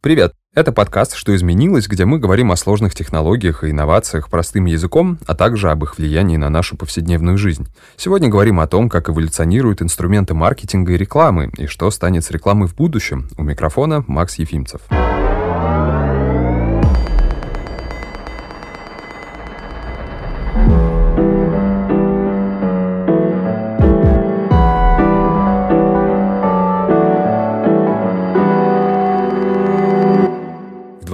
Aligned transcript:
Привет! 0.00 0.34
Это 0.54 0.70
подкаст 0.70 1.16
«Что 1.16 1.34
изменилось», 1.34 1.88
где 1.88 2.04
мы 2.04 2.20
говорим 2.20 2.52
о 2.52 2.56
сложных 2.56 2.94
технологиях 2.94 3.64
и 3.64 3.70
инновациях 3.70 4.30
простым 4.30 4.66
языком, 4.66 5.18
а 5.26 5.34
также 5.34 5.72
об 5.72 5.82
их 5.82 5.98
влиянии 5.98 6.36
на 6.36 6.48
нашу 6.50 6.76
повседневную 6.76 7.36
жизнь. 7.36 7.66
Сегодня 7.96 8.28
говорим 8.28 8.60
о 8.60 8.68
том, 8.68 8.88
как 8.88 9.10
эволюционируют 9.10 9.82
инструменты 9.82 10.34
маркетинга 10.34 10.92
и 10.92 10.96
рекламы, 10.96 11.50
и 11.58 11.66
что 11.66 11.90
станет 11.90 12.24
с 12.24 12.30
рекламой 12.30 12.68
в 12.68 12.76
будущем. 12.76 13.28
У 13.36 13.42
микрофона 13.42 14.04
Макс 14.06 14.36
Ефимцев. 14.36 14.82
В 14.88 15.27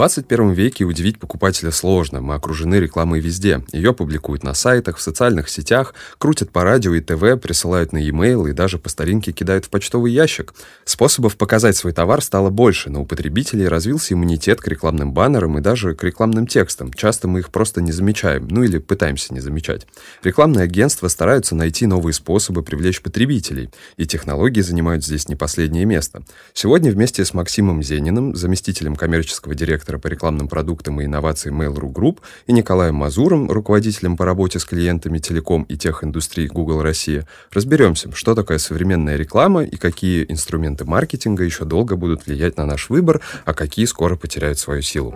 21 0.04 0.52
веке 0.52 0.84
удивить 0.84 1.18
покупателя 1.18 1.70
сложно. 1.70 2.20
Мы 2.20 2.34
окружены 2.34 2.74
рекламой 2.74 3.20
везде. 3.20 3.64
Ее 3.72 3.94
публикуют 3.94 4.42
на 4.42 4.52
сайтах, 4.52 4.98
в 4.98 5.00
социальных 5.00 5.48
сетях, 5.48 5.94
крутят 6.18 6.50
по 6.50 6.62
радио 6.62 6.92
и 6.92 7.00
ТВ, 7.00 7.40
присылают 7.40 7.94
на 7.94 7.96
e-mail 7.96 8.50
и 8.50 8.52
даже 8.52 8.76
по 8.76 8.90
старинке 8.90 9.32
кидают 9.32 9.64
в 9.64 9.70
почтовый 9.70 10.12
ящик. 10.12 10.52
Способов 10.84 11.38
показать 11.38 11.78
свой 11.78 11.94
товар 11.94 12.20
стало 12.20 12.50
больше, 12.50 12.90
но 12.90 13.00
у 13.00 13.06
потребителей 13.06 13.66
развился 13.66 14.12
иммунитет 14.12 14.60
к 14.60 14.68
рекламным 14.68 15.14
баннерам 15.14 15.56
и 15.56 15.62
даже 15.62 15.94
к 15.94 16.04
рекламным 16.04 16.46
текстам. 16.46 16.92
Часто 16.92 17.26
мы 17.26 17.38
их 17.38 17.48
просто 17.48 17.80
не 17.80 17.90
замечаем, 17.90 18.46
ну 18.50 18.62
или 18.62 18.76
пытаемся 18.76 19.32
не 19.32 19.40
замечать. 19.40 19.86
Рекламные 20.22 20.64
агентства 20.64 21.08
стараются 21.08 21.54
найти 21.54 21.86
новые 21.86 22.12
способы 22.12 22.62
привлечь 22.62 23.00
потребителей, 23.00 23.70
и 23.96 24.04
технологии 24.04 24.60
занимают 24.60 25.02
здесь 25.02 25.30
не 25.30 25.34
последнее 25.34 25.86
место. 25.86 26.24
Сегодня 26.52 26.90
вместе 26.90 27.24
с 27.24 27.32
Максимом 27.32 27.82
Зениным, 27.82 28.36
заместителем 28.36 28.96
коммерческого 28.96 29.54
директора 29.54 29.93
директора 29.94 29.98
по 29.98 30.06
рекламным 30.08 30.48
продуктам 30.48 31.00
и 31.00 31.04
инновациям 31.04 31.60
Mail.ru 31.60 31.92
Group, 31.92 32.18
и 32.46 32.52
Николаем 32.52 32.94
Мазуром, 32.94 33.50
руководителем 33.50 34.16
по 34.16 34.24
работе 34.24 34.58
с 34.58 34.64
клиентами 34.64 35.18
телеком 35.18 35.64
и 35.64 35.76
техиндустрии 35.76 36.46
Google 36.46 36.82
Россия, 36.82 37.26
разберемся, 37.52 38.10
что 38.14 38.34
такое 38.34 38.58
современная 38.58 39.16
реклама 39.16 39.64
и 39.64 39.76
какие 39.76 40.24
инструменты 40.28 40.84
маркетинга 40.84 41.44
еще 41.44 41.64
долго 41.64 41.96
будут 41.96 42.26
влиять 42.26 42.56
на 42.56 42.66
наш 42.66 42.90
выбор, 42.90 43.20
а 43.44 43.54
какие 43.54 43.86
скоро 43.86 44.16
потеряют 44.16 44.58
свою 44.58 44.82
силу. 44.82 45.14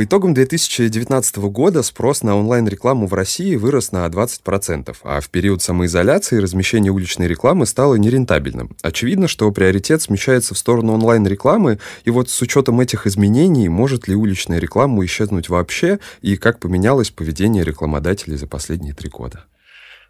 По 0.00 0.04
итогам 0.04 0.32
2019 0.32 1.36
года 1.50 1.82
спрос 1.82 2.22
на 2.22 2.34
онлайн-рекламу 2.34 3.06
в 3.06 3.12
России 3.12 3.54
вырос 3.56 3.92
на 3.92 4.06
20%, 4.06 4.96
а 5.02 5.20
в 5.20 5.28
период 5.28 5.60
самоизоляции 5.60 6.38
размещение 6.38 6.90
уличной 6.90 7.28
рекламы 7.28 7.66
стало 7.66 7.96
нерентабельным. 7.96 8.74
Очевидно, 8.80 9.28
что 9.28 9.52
приоритет 9.52 10.00
смещается 10.00 10.54
в 10.54 10.58
сторону 10.58 10.94
онлайн-рекламы, 10.94 11.80
и 12.06 12.10
вот 12.10 12.30
с 12.30 12.40
учетом 12.40 12.80
этих 12.80 13.06
изменений, 13.06 13.68
может 13.68 14.08
ли 14.08 14.14
уличная 14.14 14.58
реклама 14.58 15.04
исчезнуть 15.04 15.50
вообще, 15.50 15.98
и 16.22 16.38
как 16.38 16.60
поменялось 16.60 17.10
поведение 17.10 17.62
рекламодателей 17.62 18.38
за 18.38 18.46
последние 18.46 18.94
три 18.94 19.10
года? 19.10 19.44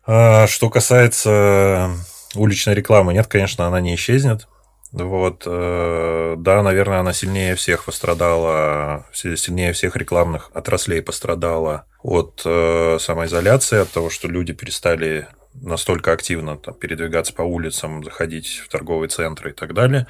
А, 0.07 0.47
что 0.47 0.71
касается 0.71 1.91
уличной 2.37 2.77
рекламы, 2.77 3.13
нет, 3.13 3.27
конечно, 3.27 3.67
она 3.67 3.81
не 3.81 3.97
исчезнет. 3.97 4.47
Вот, 4.93 5.45
э, 5.47 6.35
да, 6.37 6.63
наверное, 6.63 6.99
она 6.99 7.13
сильнее 7.13 7.55
всех 7.55 7.85
пострадала, 7.85 9.07
сильнее 9.13 9.73
всех 9.73 9.95
рекламных 9.95 10.51
отраслей 10.53 11.01
пострадала 11.01 11.85
от 12.03 12.43
э, 12.45 12.99
самоизоляции, 13.01 13.79
от 13.79 13.91
того, 13.91 14.11
что 14.11 14.27
люди 14.27 14.53
перестали 14.53 15.29
настолько 15.55 16.13
активно 16.13 16.57
там, 16.57 16.75
передвигаться 16.75 17.33
по 17.33 17.43
улицам, 17.43 18.03
заходить 18.03 18.63
в 18.65 18.69
торговые 18.69 19.09
центры 19.09 19.51
и 19.51 19.53
так 19.55 19.75
далее. 19.75 20.09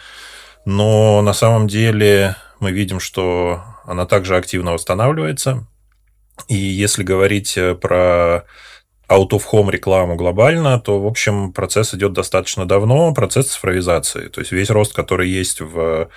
Но 0.65 1.21
на 1.21 1.35
самом 1.35 1.69
деле 1.69 2.37
мы 2.59 2.73
видим, 2.73 3.01
что 3.01 3.63
она 3.85 4.07
также 4.07 4.37
активно 4.37 4.73
восстанавливается. 4.73 5.67
И 6.49 6.57
если 6.57 7.03
говорить 7.03 7.57
э, 7.59 7.75
про 7.75 8.45
out 9.11 9.31
of 9.31 9.43
home 9.53 9.71
рекламу 9.71 10.15
глобально, 10.15 10.79
то, 10.79 11.01
в 11.01 11.07
общем, 11.07 11.53
процесс 11.53 11.93
идет 11.95 12.13
достаточно 12.13 12.67
давно, 12.67 13.13
процесс 13.13 13.49
цифровизации. 13.49 14.29
То 14.29 14.41
есть 14.41 14.53
весь 14.53 14.71
рост, 14.71 14.95
который 14.95 15.29
есть 15.29 15.61
в 15.61 16.09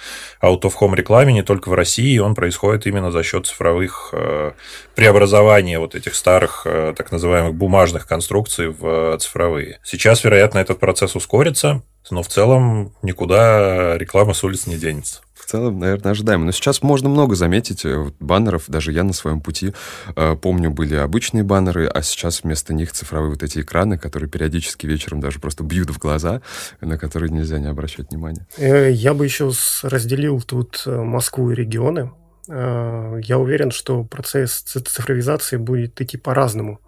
out 0.41 0.61
of 0.61 0.73
home 0.79 0.95
рекламе, 0.95 1.33
не 1.33 1.43
только 1.43 1.69
в 1.69 1.73
России, 1.73 2.17
он 2.19 2.35
происходит 2.35 2.85
именно 2.85 3.11
за 3.11 3.23
счет 3.23 3.47
цифровых 3.47 4.09
э, 4.13 4.51
преобразования 4.95 5.79
вот 5.79 5.95
этих 5.95 6.13
старых, 6.13 6.63
э, 6.65 6.93
так 6.95 7.11
называемых 7.11 7.55
бумажных 7.55 8.07
конструкций 8.07 8.67
в 8.69 9.17
цифровые. 9.17 9.79
Сейчас, 9.83 10.23
вероятно, 10.23 10.59
этот 10.59 10.79
процесс 10.79 11.15
ускорится, 11.15 11.81
но 12.11 12.21
в 12.21 12.27
целом 12.27 12.93
никуда 13.01 13.97
реклама 13.97 14.33
с 14.33 14.43
улиц 14.43 14.67
не 14.67 14.75
денется 14.75 15.21
в 15.43 15.49
целом, 15.49 15.79
наверное, 15.79 16.11
ожидаемо. 16.11 16.45
Но 16.45 16.51
сейчас 16.51 16.81
можно 16.81 17.09
много 17.09 17.35
заметить 17.35 17.83
э, 17.85 18.11
баннеров. 18.19 18.63
Даже 18.67 18.91
я 18.91 19.03
на 19.03 19.13
своем 19.13 19.41
пути 19.41 19.73
э, 20.15 20.35
помню, 20.41 20.71
были 20.71 20.95
обычные 20.95 21.43
баннеры, 21.43 21.87
а 21.87 22.01
сейчас 22.01 22.43
вместо 22.43 22.73
них 22.73 22.93
цифровые 22.93 23.31
вот 23.31 23.43
эти 23.43 23.59
экраны, 23.59 23.97
которые 23.97 24.29
периодически 24.29 24.87
вечером 24.87 25.19
даже 25.19 25.39
просто 25.39 25.63
бьют 25.63 25.89
в 25.89 25.99
глаза, 25.99 26.41
на 26.79 26.97
которые 26.97 27.29
нельзя 27.29 27.59
не 27.59 27.67
обращать 27.67 28.11
внимания. 28.11 28.47
Э, 28.57 28.89
я 28.89 29.13
бы 29.13 29.25
еще 29.25 29.51
разделил 29.83 30.41
тут 30.41 30.83
э, 30.85 30.95
Москву 30.95 31.51
и 31.51 31.55
регионы. 31.55 32.11
Я 32.45 33.37
уверен, 33.37 33.71
что 33.71 34.03
процесс 34.03 34.59
цифровизации 34.59 35.55
будет 35.55 36.01
идти 36.01 36.17
по-разному. 36.17 36.81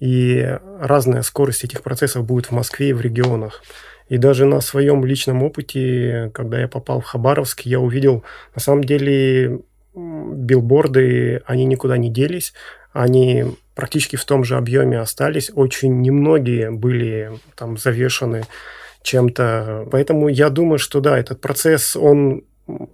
И 0.00 0.58
разная 0.80 1.22
скорость 1.22 1.64
этих 1.64 1.82
процессов 1.82 2.26
будет 2.26 2.46
в 2.46 2.50
Москве 2.52 2.90
и 2.90 2.92
в 2.92 3.00
регионах. 3.00 3.62
И 4.08 4.16
даже 4.16 4.44
на 4.46 4.60
своем 4.60 5.04
личном 5.04 5.42
опыте, 5.42 6.30
когда 6.34 6.60
я 6.60 6.68
попал 6.68 7.00
в 7.00 7.04
Хабаровск, 7.04 7.62
я 7.62 7.80
увидел, 7.80 8.24
на 8.54 8.60
самом 8.60 8.84
деле, 8.84 9.60
билборды, 9.94 11.42
они 11.46 11.64
никуда 11.64 11.96
не 11.96 12.10
делись, 12.10 12.54
они 12.92 13.44
практически 13.74 14.16
в 14.16 14.24
том 14.24 14.44
же 14.44 14.56
объеме 14.56 14.98
остались. 14.98 15.50
Очень 15.54 16.00
немногие 16.00 16.70
были 16.70 17.32
там 17.54 17.76
завешены 17.76 18.44
чем-то. 19.02 19.86
Поэтому 19.90 20.28
я 20.28 20.50
думаю, 20.50 20.78
что 20.78 21.00
да, 21.00 21.18
этот 21.18 21.40
процесс, 21.40 21.94
он 21.96 22.44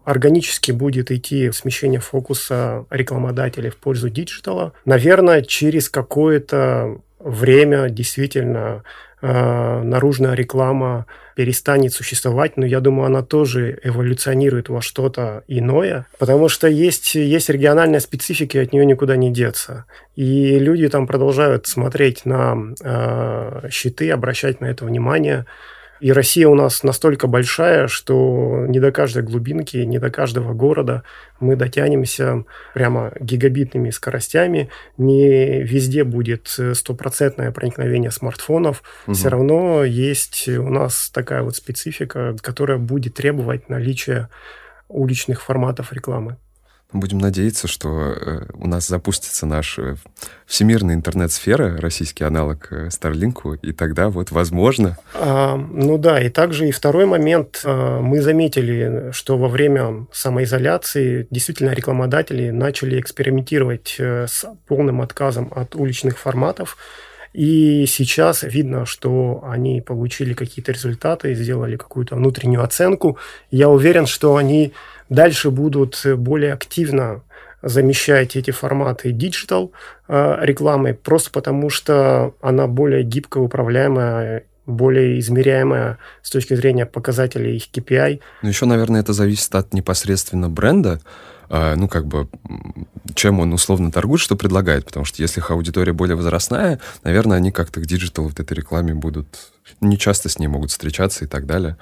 органически 0.05 0.73
будет 0.73 1.11
идти 1.11 1.51
смещение 1.53 2.01
фокуса 2.01 2.87
рекламодателей 2.91 3.71
в 3.71 3.77
пользу 3.77 4.09
digital 4.09 4.59
а. 4.59 4.73
Наверное, 4.85 5.43
через 5.43 5.89
какое-то 5.89 7.01
время 7.25 7.89
действительно 7.89 8.85
э, 9.23 9.83
наружная 9.83 10.35
реклама 10.35 11.07
перестанет 11.35 11.93
существовать, 11.93 12.57
но 12.57 12.67
я 12.67 12.81
думаю, 12.81 13.07
она 13.07 13.23
тоже 13.23 13.81
эволюционирует 13.83 14.69
во 14.69 14.83
что-то 14.83 15.43
иное, 15.49 16.07
потому 16.19 16.49
что 16.49 16.69
есть, 16.69 17.15
есть 17.15 17.49
региональная 17.49 18.01
специфика, 18.01 18.59
и 18.59 18.63
от 18.63 18.73
нее 18.73 18.87
никуда 18.87 19.17
не 19.17 19.33
деться. 19.33 19.87
И 20.15 20.59
люди 20.59 20.89
там 20.89 21.07
продолжают 21.07 21.67
смотреть 21.67 22.25
на 22.25 22.57
э, 22.81 23.69
щиты, 23.71 24.11
обращать 24.11 24.61
на 24.61 24.67
это 24.67 24.85
внимание. 24.85 25.47
И 26.01 26.13
Россия 26.13 26.49
у 26.49 26.55
нас 26.55 26.83
настолько 26.83 27.27
большая, 27.27 27.87
что 27.89 28.65
не 28.69 28.81
до 28.81 28.93
каждой 28.93 29.23
глубинки, 29.23 29.77
не 29.79 29.99
до 29.99 30.11
каждого 30.11 30.53
города 30.53 31.03
мы 31.41 31.57
дотянемся 31.57 32.45
прямо 32.75 33.13
гигабитными 33.21 33.91
скоростями. 33.91 34.71
Не 34.99 35.63
везде 35.63 36.05
будет 36.05 36.49
стопроцентное 36.75 37.53
проникновение 37.53 38.11
смартфонов. 38.11 38.83
Угу. 39.07 39.15
Все 39.15 39.29
равно 39.29 39.85
есть 39.85 40.49
у 40.49 40.69
нас 40.69 41.11
такая 41.11 41.43
вот 41.43 41.57
специфика, 41.57 42.37
которая 42.41 42.79
будет 42.79 43.15
требовать 43.15 43.69
наличия 43.69 44.29
уличных 44.89 45.43
форматов 45.43 45.93
рекламы. 45.93 46.37
Будем 46.93 47.19
надеяться, 47.19 47.67
что 47.67 48.13
э, 48.13 48.47
у 48.55 48.69
нас 48.69 48.87
запустится 48.87 49.47
наш 49.47 49.81
э, 49.81 49.97
всемирный 50.47 50.95
интернет-сфера, 50.95 51.77
российский 51.79 52.23
аналог 52.23 52.69
э, 52.71 52.89
Старлинку, 52.89 53.55
и 53.55 53.73
тогда 53.73 54.11
вот 54.11 54.31
возможно... 54.31 54.97
А, 55.15 55.57
ну 55.57 55.99
да, 55.99 56.21
и 56.21 56.29
также 56.29 56.69
и 56.69 56.71
второй 56.71 57.07
момент. 57.07 57.63
А, 57.65 58.01
мы 58.01 58.23
заметили, 58.23 59.11
что 59.13 59.37
во 59.37 59.49
время 59.49 60.07
самоизоляции 60.13 61.27
действительно 61.31 61.71
рекламодатели 61.71 62.51
начали 62.51 63.01
экспериментировать 63.01 63.97
с 63.99 64.45
полным 64.69 65.01
отказом 65.01 65.53
от 65.53 65.75
уличных 65.75 66.17
форматов, 66.17 66.77
и 67.35 67.85
сейчас 67.87 68.45
видно, 68.45 68.87
что 68.87 69.43
они 69.45 69.81
получили 69.81 70.35
какие-то 70.35 70.71
результаты, 70.71 71.35
сделали 71.35 71.77
какую-то 71.77 72.15
внутреннюю 72.15 72.63
оценку. 72.63 73.19
Я 73.51 73.69
уверен, 73.69 74.07
что 74.07 74.37
они 74.37 74.73
дальше 75.09 75.51
будут 75.51 76.01
более 76.17 76.53
активно 76.53 77.23
замещать 77.63 78.37
эти 78.37 78.51
форматы 78.51 79.11
digital 79.11 79.73
э, 80.09 80.37
рекламой, 80.43 80.95
просто 80.95 81.31
потому 81.31 81.71
что 81.71 82.35
она 82.43 82.67
более 82.67 83.03
гибко 83.03 83.39
управляемая 83.39 84.45
более 84.67 85.19
измеряемая 85.21 85.99
с 86.23 86.31
точки 86.31 86.55
зрения 86.55 86.87
показателей 86.87 87.57
их 87.57 87.69
KPI. 87.71 88.21
Ну, 88.43 88.49
еще, 88.49 88.67
наверное, 88.67 89.01
это 89.01 89.13
зависит 89.13 89.55
от 89.55 89.75
непосредственно 89.75 90.49
бренда, 90.49 91.01
а, 91.51 91.77
ну, 91.77 91.89
как 91.89 92.07
бы, 92.07 92.29
чем 93.15 93.41
он 93.41 93.53
условно 93.53 93.93
торгует, 93.93 94.21
что 94.21 94.37
предлагает, 94.37 94.87
потому 94.87 95.05
что 95.05 95.21
если 95.21 95.41
их 95.41 95.51
аудитория 95.51 95.93
более 95.93 96.17
возрастная, 96.17 96.81
наверное, 97.03 97.37
они 97.37 97.53
как-то 97.53 97.81
к 97.81 97.87
digital 97.87 98.25
вот 98.25 98.41
этой 98.41 98.55
рекламе 98.55 98.95
будут, 98.95 99.27
не 99.81 99.99
часто 99.99 100.29
с 100.29 100.39
ней 100.39 100.47
могут 100.47 100.71
встречаться 100.71 101.25
и 101.25 101.29
так 101.29 101.47
далее. 101.47 101.77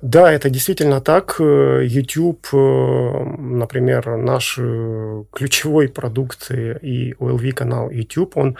Да, 0.00 0.32
это 0.32 0.48
действительно 0.48 1.00
так. 1.00 1.36
YouTube, 1.40 2.46
например, 2.52 4.16
наш 4.16 4.54
ключевой 5.32 5.88
продукт 5.88 6.50
и 6.50 7.14
OLV-канал 7.18 7.90
YouTube, 7.90 8.36
он 8.36 8.56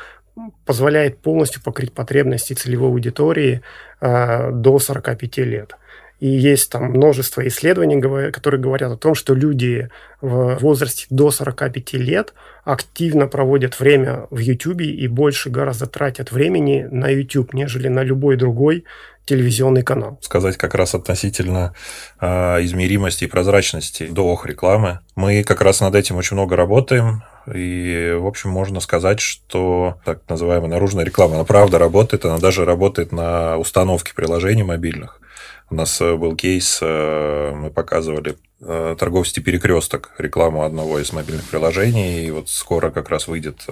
позволяет 0.65 1.19
полностью 1.19 1.63
покрыть 1.63 1.93
потребности 1.93 2.55
целевой 2.55 2.89
аудитории 2.89 3.63
до 4.01 4.79
45 4.79 5.39
лет. 5.39 5.77
И 6.21 6.27
есть 6.27 6.73
там 6.73 6.91
множество 6.91 7.47
исследований, 7.47 8.01
которые 8.33 8.61
говорят 8.61 8.91
о 8.91 8.97
том, 8.97 9.15
что 9.15 9.35
люди 9.35 9.89
в 10.21 10.59
возрасте 10.61 11.07
до 11.11 11.31
45 11.31 11.93
лет 11.93 12.35
активно 12.65 13.29
проводят 13.29 13.79
время 13.79 14.27
в 14.31 14.39
YouTube 14.39 14.81
и 14.81 15.07
больше 15.07 15.51
гораздо 15.51 15.87
тратят 15.87 16.33
времени 16.33 16.89
на 16.91 17.09
YouTube, 17.09 17.55
нежели 17.55 17.87
на 17.87 18.03
любой 18.03 18.35
другой 18.37 18.85
телевизионный 19.29 19.83
канал. 19.83 20.19
Сказать 20.23 20.57
как 20.57 20.75
раз 20.75 20.95
относительно 20.95 21.75
э, 22.21 22.27
измеримости 22.65 23.25
и 23.25 23.27
прозрачности 23.29 24.07
до 24.07 24.41
рекламы. 24.45 25.01
Мы 25.17 25.45
как 25.45 25.61
раз 25.61 25.81
над 25.81 25.95
этим 25.95 26.17
очень 26.17 26.37
много 26.37 26.57
работаем. 26.57 27.23
И, 27.53 28.17
в 28.19 28.27
общем, 28.27 28.51
можно 28.51 28.81
сказать, 28.81 29.21
что 29.21 29.99
так 30.05 30.21
называемая 30.29 30.71
наружная 30.71 31.05
реклама, 31.05 31.37
она 31.37 31.45
правда 31.45 31.79
работает, 31.79 32.25
она 32.25 32.39
даже 32.39 32.65
работает 32.65 33.13
на 33.13 33.57
установке 33.57 34.13
приложений 34.15 34.65
мобильных. 34.65 35.21
У 35.71 35.75
нас 35.75 36.01
э, 36.01 36.15
был 36.17 36.35
кейс, 36.35 36.79
э, 36.81 37.53
мы 37.55 37.71
показывали 37.71 38.37
э, 38.61 38.97
торговости 38.99 39.41
перекресток 39.41 40.13
рекламу 40.17 40.63
одного 40.63 40.99
из 40.99 41.13
мобильных 41.13 41.45
приложений, 41.45 42.25
и 42.27 42.31
вот 42.31 42.49
скоро 42.49 42.91
как 42.91 43.11
раз 43.11 43.29
выйдет 43.29 43.67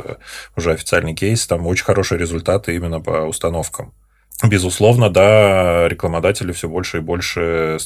уже 0.56 0.72
официальный 0.72 1.14
кейс, 1.14 1.46
там 1.46 1.66
очень 1.66 1.84
хорошие 1.84 2.18
результаты 2.18 2.74
именно 2.74 3.00
по 3.00 3.26
установкам. 3.26 3.94
Безусловно, 4.44 5.08
да, 5.08 5.88
рекламодатели 5.88 6.52
все 6.52 6.68
больше 6.68 6.98
и 6.98 7.00
больше 7.00 7.78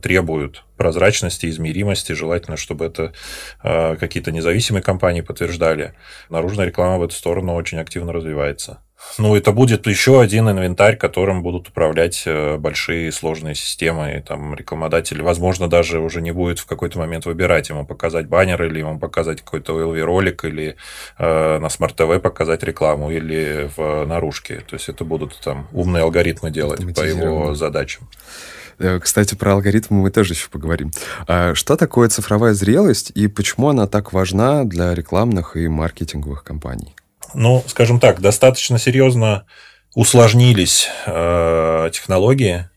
требуют 0.00 0.64
прозрачности, 0.76 1.46
измеримости. 1.46 2.12
Желательно, 2.12 2.56
чтобы 2.56 2.84
это 2.84 3.12
какие-то 3.60 4.30
независимые 4.30 4.84
компании 4.84 5.22
подтверждали. 5.22 5.94
Наружная 6.30 6.66
реклама 6.66 6.98
в 6.98 7.02
эту 7.02 7.14
сторону 7.14 7.54
очень 7.54 7.80
активно 7.80 8.12
развивается. 8.12 8.78
Ну, 9.18 9.34
это 9.34 9.52
будет 9.52 9.86
еще 9.86 10.20
один 10.20 10.50
инвентарь, 10.50 10.96
которым 10.96 11.42
будут 11.42 11.68
управлять 11.68 12.24
э, 12.26 12.56
большие 12.58 13.10
сложные 13.12 13.54
системы. 13.54 14.16
И 14.18 14.20
там 14.20 14.54
рекламодатель, 14.54 15.22
возможно, 15.22 15.68
даже 15.68 16.00
уже 16.00 16.20
не 16.20 16.32
будет 16.32 16.58
в 16.58 16.66
какой-то 16.66 16.98
момент 16.98 17.24
выбирать, 17.24 17.68
ему 17.70 17.86
показать 17.86 18.26
баннер, 18.26 18.62
или 18.62 18.80
ему 18.80 18.98
показать 18.98 19.40
какой-то 19.42 19.72
OLV-ролик, 19.80 20.44
или 20.44 20.76
э, 21.18 21.58
на 21.58 21.66
TV 21.66 22.20
показать 22.20 22.62
рекламу, 22.62 23.10
или 23.10 23.70
в 23.76 24.04
наружке. 24.04 24.62
То 24.66 24.74
есть 24.76 24.88
это 24.88 25.04
будут 25.04 25.38
там 25.40 25.68
умные 25.72 26.02
алгоритмы 26.02 26.50
делать 26.50 26.80
по 26.94 27.00
его 27.00 27.54
задачам. 27.54 28.08
Э, 28.78 28.98
кстати, 29.00 29.34
про 29.34 29.52
алгоритмы 29.52 30.02
мы 30.02 30.10
тоже 30.10 30.34
еще 30.34 30.48
поговорим. 30.50 30.90
А 31.26 31.54
что 31.54 31.76
такое 31.76 32.08
цифровая 32.08 32.54
зрелость 32.54 33.12
и 33.14 33.28
почему 33.28 33.68
она 33.68 33.86
так 33.86 34.12
важна 34.12 34.64
для 34.64 34.94
рекламных 34.94 35.56
и 35.56 35.68
маркетинговых 35.68 36.44
компаний? 36.44 36.94
Ну, 37.34 37.62
скажем 37.66 38.00
так, 38.00 38.20
достаточно 38.20 38.78
серьезно 38.78 39.46
усложнились 39.94 40.88
э, 41.06 41.90
технологии 41.92 42.68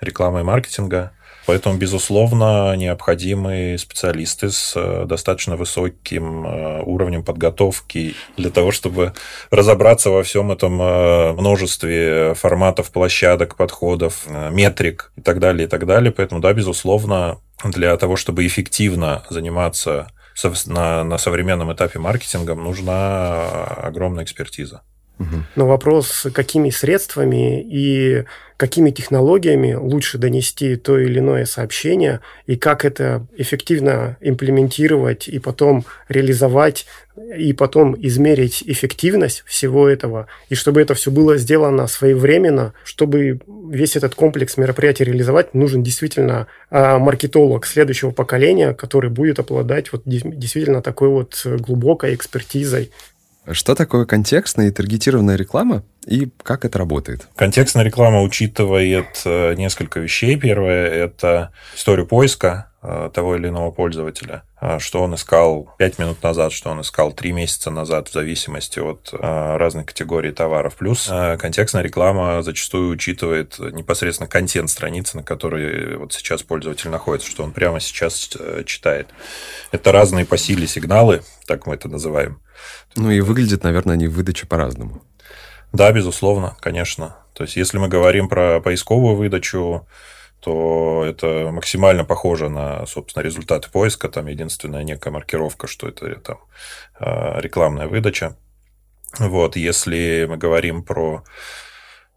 рекламы 0.00 0.40
и 0.40 0.42
маркетинга. 0.42 1.12
Поэтому, 1.46 1.78
безусловно, 1.78 2.74
необходимы 2.74 3.76
специалисты 3.78 4.50
с 4.50 4.72
э, 4.74 5.04
достаточно 5.06 5.56
высоким 5.56 6.44
э, 6.44 6.82
уровнем 6.82 7.22
подготовки 7.22 8.16
для 8.36 8.50
того, 8.50 8.72
чтобы 8.72 9.14
разобраться 9.50 10.10
во 10.10 10.24
всем 10.24 10.50
этом 10.50 10.82
э, 10.82 11.32
множестве 11.34 12.34
форматов, 12.34 12.90
площадок, 12.90 13.54
подходов, 13.56 14.26
метрик 14.50 15.12
и 15.16 15.20
так 15.20 15.38
далее, 15.38 15.66
и 15.66 15.70
так 15.70 15.86
далее. 15.86 16.10
Поэтому, 16.10 16.40
да, 16.40 16.52
безусловно, 16.52 17.38
для 17.64 17.96
того, 17.96 18.16
чтобы 18.16 18.44
эффективно 18.44 19.24
заниматься 19.30 20.08
на, 20.66 21.04
на 21.04 21.18
современном 21.18 21.72
этапе 21.72 21.98
маркетингом 21.98 22.62
нужна 22.62 23.64
огромная 23.64 24.24
экспертиза. 24.24 24.82
Но 25.54 25.66
вопрос, 25.66 26.26
какими 26.32 26.70
средствами 26.70 27.62
и 27.62 28.24
какими 28.56 28.90
технологиями 28.90 29.74
лучше 29.74 30.18
донести 30.18 30.76
то 30.76 30.98
или 30.98 31.18
иное 31.18 31.44
сообщение, 31.44 32.20
и 32.46 32.56
как 32.56 32.84
это 32.84 33.26
эффективно 33.36 34.16
имплементировать 34.20 35.28
и 35.28 35.38
потом 35.38 35.84
реализовать, 36.08 36.86
и 37.36 37.52
потом 37.52 37.94
измерить 37.98 38.62
эффективность 38.66 39.42
всего 39.46 39.88
этого, 39.88 40.26
и 40.48 40.54
чтобы 40.54 40.80
это 40.80 40.94
все 40.94 41.10
было 41.10 41.36
сделано 41.36 41.86
своевременно, 41.86 42.72
чтобы 42.84 43.40
весь 43.70 43.96
этот 43.96 44.14
комплекс 44.14 44.56
мероприятий 44.56 45.04
реализовать, 45.04 45.54
нужен 45.54 45.82
действительно 45.82 46.46
а, 46.70 46.98
маркетолог 46.98 47.66
следующего 47.66 48.10
поколения, 48.10 48.72
который 48.72 49.10
будет 49.10 49.38
обладать 49.38 49.92
вот 49.92 50.02
действительно 50.04 50.82
такой 50.82 51.08
вот 51.08 51.42
глубокой 51.44 52.14
экспертизой 52.14 52.90
что 53.52 53.74
такое 53.74 54.06
контекстная 54.06 54.68
и 54.68 54.70
таргетированная 54.70 55.36
реклама 55.36 55.84
и 56.06 56.28
как 56.42 56.64
это 56.64 56.78
работает? 56.78 57.28
Контекстная 57.36 57.84
реклама 57.84 58.22
учитывает 58.22 59.22
э, 59.24 59.54
несколько 59.54 60.00
вещей. 60.00 60.36
Первое– 60.36 60.86
это 60.86 61.52
историю 61.74 62.06
поиска 62.06 62.70
э, 62.80 63.10
того 63.12 63.36
или 63.36 63.48
иного 63.48 63.72
пользователя, 63.72 64.44
э, 64.60 64.78
что 64.78 65.02
он 65.02 65.16
искал 65.16 65.74
5 65.78 65.98
минут 65.98 66.22
назад, 66.22 66.52
что 66.52 66.70
он 66.70 66.80
искал 66.80 67.12
3 67.12 67.32
месяца 67.32 67.70
назад, 67.70 68.08
в 68.08 68.12
зависимости 68.12 68.78
от 68.78 69.12
разных 69.12 69.86
категорий 69.86 70.30
товаров. 70.30 70.76
Плюс 70.76 71.10
контекстная 71.38 71.82
реклама 71.82 72.42
зачастую 72.42 72.90
учитывает 72.90 73.58
непосредственно 73.58 74.28
контент 74.28 74.70
страницы, 74.70 75.16
на 75.16 75.22
которой 75.24 75.96
вот 75.96 76.12
сейчас 76.12 76.44
пользователь 76.44 76.90
находится, 76.90 77.28
что 77.28 77.42
он 77.42 77.52
прямо 77.52 77.80
сейчас 77.80 78.30
читает. 78.64 79.08
Это 79.72 79.90
разные 79.90 80.24
по 80.24 80.36
силе 80.36 80.68
сигналы, 80.68 81.22
так 81.46 81.66
мы 81.66 81.74
это 81.74 81.88
называем. 81.88 82.40
Ну 82.94 83.10
и 83.10 83.20
выглядят, 83.20 83.64
наверное, 83.64 83.94
они 83.94 84.08
в 84.08 84.14
выдаче 84.14 84.46
по-разному. 84.46 85.02
Да, 85.72 85.92
безусловно, 85.92 86.56
конечно. 86.60 87.16
То 87.34 87.44
есть, 87.44 87.56
если 87.56 87.78
мы 87.78 87.88
говорим 87.88 88.28
про 88.28 88.60
поисковую 88.60 89.16
выдачу, 89.16 89.86
то 90.40 91.04
это 91.06 91.50
максимально 91.52 92.04
похоже 92.04 92.48
на, 92.48 92.86
собственно, 92.86 93.22
результаты 93.22 93.68
поиска. 93.70 94.08
Там 94.08 94.26
единственная 94.26 94.84
некая 94.84 95.10
маркировка, 95.10 95.66
что 95.66 95.88
это 95.88 96.14
там 96.20 96.38
а, 96.98 97.40
рекламная 97.40 97.88
выдача. 97.88 98.36
Вот, 99.18 99.56
если 99.56 100.26
мы 100.28 100.36
говорим 100.36 100.82
про 100.82 101.24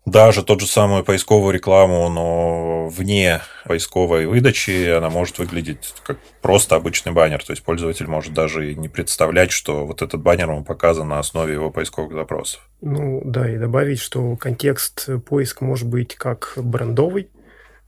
даже 0.06 0.44
тот 0.44 0.62
же 0.62 0.68
самую 0.68 1.04
поисковую 1.04 1.54
рекламу, 1.54 2.10
но 2.10 2.88
вне 2.90 3.42
поисковой 3.66 4.26
выдачи 4.26 4.90
она 4.90 5.10
может 5.10 5.38
выглядеть 5.40 5.94
как 6.04 6.18
просто 6.42 6.76
обычный 6.76 7.12
баннер. 7.12 7.44
То 7.44 7.52
есть 7.52 7.64
пользователь 7.64 8.08
может 8.08 8.34
даже 8.34 8.72
и 8.72 8.76
не 8.76 8.90
представлять, 8.90 9.52
что 9.52 9.86
вот 9.86 10.02
этот 10.02 10.22
баннер 10.22 10.50
ему 10.50 10.64
показан 10.64 11.10
на 11.10 11.20
основе 11.20 11.54
его 11.54 11.70
поисковых 11.70 12.14
запросов. 12.14 12.68
Ну 12.82 13.22
да, 13.24 13.50
и 13.50 13.58
добавить, 13.58 14.00
что 14.00 14.36
контекст 14.38 15.10
поиска 15.28 15.66
может 15.66 15.88
быть 15.88 16.16
как 16.16 16.54
брендовый, 16.56 17.30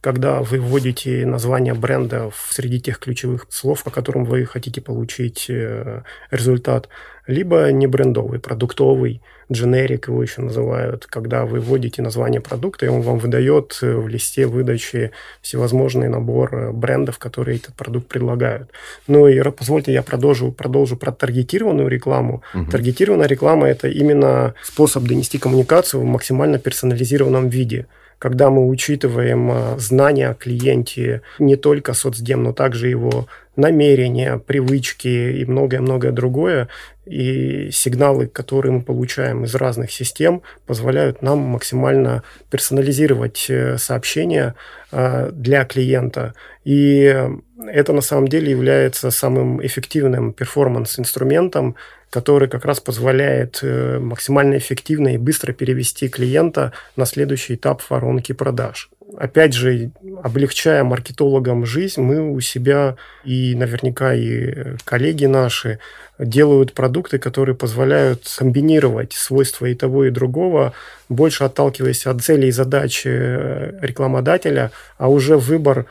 когда 0.01 0.41
вы 0.41 0.60
вводите 0.60 1.25
название 1.27 1.75
бренда 1.75 2.31
среди 2.50 2.81
тех 2.81 2.98
ключевых 2.98 3.46
слов, 3.50 3.84
по 3.84 3.91
которым 3.91 4.25
вы 4.25 4.46
хотите 4.46 4.81
получить 4.81 5.46
э, 5.48 6.01
результат, 6.31 6.89
либо 7.27 7.72
не 7.72 7.86
брендовый, 7.86 8.39
продуктовый, 8.39 9.22
дженерик 9.51 10.08
его 10.08 10.24
еще 10.24 10.41
называют, 10.41 11.05
когда 11.05 11.46
вы 11.46 11.60
вводите 11.60 12.01
название 12.01 12.41
продукта, 12.41 12.88
и 12.88 12.89
он 12.89 13.01
вам 13.01 13.20
выдает 13.20 13.77
э, 13.84 13.96
в 13.96 14.08
листе 14.08 14.48
выдачи 14.48 15.12
всевозможный 15.43 16.10
набор 16.10 16.55
э, 16.55 16.72
брендов, 16.72 17.20
которые 17.20 17.58
этот 17.58 17.75
продукт 17.75 18.08
предлагают. 18.08 18.72
Ну 19.08 19.27
и 19.27 19.39
позвольте 19.51 19.93
я 19.93 20.01
продолжу, 20.01 20.51
продолжу 20.51 20.98
про 20.98 21.12
таргетированную 21.12 21.88
рекламу. 21.88 22.41
Угу. 22.55 22.72
Таргетированная 22.72 23.27
реклама– 23.27 23.67
это 23.70 23.88
именно 23.88 24.55
способ 24.63 25.03
донести 25.03 25.38
коммуникацию 25.38 26.01
в 26.01 26.05
максимально 26.05 26.58
персонализированном 26.58 27.50
виде– 27.50 27.86
когда 28.22 28.51
мы 28.51 28.68
учитываем 28.68 29.50
а, 29.51 29.75
знания 29.80 30.30
о 30.30 30.36
клиенте, 30.36 31.24
не 31.40 31.56
только 31.56 31.94
соцдем, 31.94 32.44
но 32.44 32.54
также 32.54 32.88
его 32.88 33.25
намерения, 33.56 34.38
привычки 34.38 35.08
и 35.08 35.44
многое-многое 35.44 36.12
другое, 36.12 36.68
и 37.08 37.72
сигналы, 37.72 38.28
которые 38.28 38.74
мы 38.74 38.84
получаем 38.84 39.46
из 39.46 39.56
разных 39.56 39.92
систем, 39.92 40.44
позволяют 40.68 41.24
нам 41.24 41.40
максимально 41.40 42.22
персонализировать 42.51 43.48
э, 43.50 43.80
сообщения 43.80 44.54
а, 44.92 45.32
для 45.32 45.66
клиента. 45.66 46.36
И 46.63 47.28
это 47.68 47.92
на 47.92 48.01
самом 48.01 48.28
деле 48.28 48.51
является 48.51 49.10
самым 49.10 49.66
эффективным 49.66 50.32
перформанс-инструментом, 50.32 51.75
который 52.12 52.50
как 52.50 52.65
раз 52.65 52.80
позволяет 52.80 53.60
э, 53.63 53.98
максимально 54.00 54.58
эффективно 54.58 55.15
и 55.15 55.18
быстро 55.18 55.53
перевести 55.53 56.10
клиента 56.10 56.74
на 56.96 57.06
следующий 57.06 57.56
этап 57.56 57.82
воронки 57.89 58.34
продаж. 58.34 58.89
опять 59.18 59.53
же, 59.53 59.91
облегчая 60.24 60.84
маркетологам 60.84 61.65
жизнь, 61.65 62.01
мы 62.01 62.32
у 62.32 62.39
себя 62.41 62.96
и 63.24 63.56
наверняка 63.56 64.13
и 64.13 64.75
коллеги 64.84 65.25
наши 65.25 65.80
делают 66.20 66.74
продукты, 66.74 67.18
которые 67.18 67.56
позволяют 67.56 68.27
комбинировать 68.38 69.13
свойства 69.13 69.65
и 69.65 69.74
того, 69.74 70.06
и 70.06 70.12
другого, 70.12 70.74
больше 71.10 71.46
отталкиваясь 71.46 72.06
от 72.06 72.22
целей 72.22 72.50
и 72.50 72.51
задач 72.51 73.03
э, 73.06 73.80
рекламодателя, 73.82 74.72
а 74.98 75.10
уже 75.10 75.38
выбор 75.38 75.86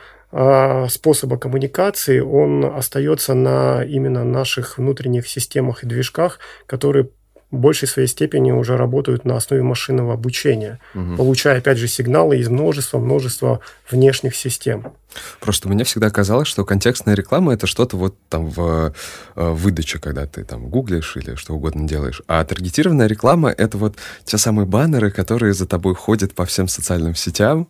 способа 0.89 1.37
коммуникации, 1.37 2.19
он 2.19 2.63
остается 2.63 3.33
на 3.33 3.83
именно 3.83 4.23
наших 4.23 4.77
внутренних 4.77 5.27
системах 5.27 5.83
и 5.83 5.87
движках, 5.87 6.39
которые 6.65 7.09
в 7.51 7.57
большей 7.57 7.87
своей 7.87 8.07
степени 8.07 8.51
уже 8.51 8.77
работают 8.77 9.25
на 9.25 9.35
основе 9.35 9.61
машинного 9.61 10.13
обучения, 10.13 10.79
угу. 10.95 11.17
получая, 11.17 11.57
опять 11.57 11.77
же, 11.77 11.87
сигналы 11.87 12.37
из 12.37 12.47
множества-множества 12.47 13.59
внешних 13.89 14.35
систем. 14.35 14.93
Просто 15.41 15.67
мне 15.67 15.83
всегда 15.83 16.09
казалось, 16.09 16.47
что 16.47 16.63
контекстная 16.63 17.15
реклама 17.15 17.53
это 17.53 17.67
что-то 17.67 17.97
вот 17.97 18.15
там 18.29 18.49
в 18.49 18.93
э, 19.35 19.51
выдаче, 19.51 19.99
когда 19.99 20.25
ты 20.25 20.45
там 20.45 20.69
гуглишь 20.69 21.17
или 21.17 21.35
что 21.35 21.53
угодно 21.53 21.85
делаешь. 21.85 22.21
А 22.27 22.43
таргетированная 22.45 23.07
реклама 23.07 23.49
это 23.49 23.77
вот 23.77 23.97
те 24.23 24.37
самые 24.37 24.65
баннеры, 24.65 25.11
которые 25.11 25.53
за 25.53 25.67
тобой 25.67 25.93
ходят 25.93 26.33
по 26.33 26.45
всем 26.45 26.69
социальным 26.69 27.15
сетям. 27.15 27.67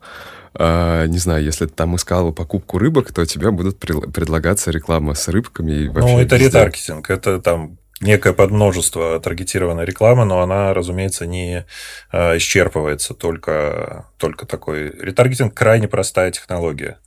Uh, 0.54 1.08
не 1.08 1.18
знаю, 1.18 1.46
если 1.46 1.66
ты 1.66 1.74
там 1.74 1.96
искал 1.96 2.34
покупку 2.34 2.78
рыбок, 2.78 3.14
то 3.14 3.26
тебе 3.26 3.52
будут 3.52 3.80
предлагаться 3.80 4.70
реклама 4.72 5.14
с 5.14 5.28
рыбками. 5.30 5.72
И 5.72 5.88
вообще 5.88 6.14
ну, 6.14 6.20
это 6.20 6.36
везде. 6.36 6.58
ретаргетинг. 6.58 7.10
Это 7.10 7.40
там 7.40 7.78
некое 8.02 8.34
подмножество 8.34 9.20
таргетированной 9.20 9.86
рекламы, 9.86 10.26
но 10.26 10.42
она, 10.42 10.74
разумеется, 10.74 11.26
не 11.26 11.66
э, 12.12 12.38
исчерпывается 12.38 13.14
только, 13.14 14.08
только 14.18 14.46
такой. 14.46 14.90
Ретаргетинг 14.90 15.54
крайне 15.54 15.88
простая 15.88 16.32
технология. 16.32 16.98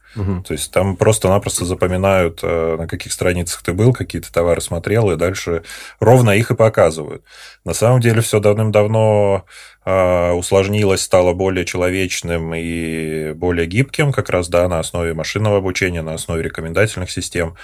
То 0.43 0.53
есть 0.53 0.71
там 0.71 0.97
просто-напросто 0.97 1.65
запоминают, 1.65 2.41
э, 2.43 2.77
на 2.79 2.87
каких 2.87 3.13
страницах 3.13 3.63
ты 3.63 3.73
был, 3.73 3.93
какие 3.93 4.23
то 4.23 4.33
товары 4.33 4.61
смотрел, 4.61 5.11
и 5.11 5.17
дальше 5.17 5.65
ровно 6.01 6.31
их 6.31 6.51
и 6.51 6.55
показывают. 6.55 7.25
На 7.65 7.75
самом 7.75 8.01
деле 8.01 8.21
все 8.21 8.41
давным-давно 8.41 9.45
э, 9.85 10.31
усложнилось, 10.33 11.03
стало 11.03 11.33
более 11.33 11.65
человечным 11.65 12.55
и 12.55 13.33
более 13.33 13.67
гибким, 13.67 14.13
как 14.13 14.31
раз 14.31 14.49
да, 14.49 14.69
на 14.69 14.79
основе 14.79 15.15
машинного 15.15 15.59
обучения, 15.59 16.03
на 16.03 16.15
основе 16.15 16.43
рекомендательных 16.43 17.11
систем. 17.11 17.57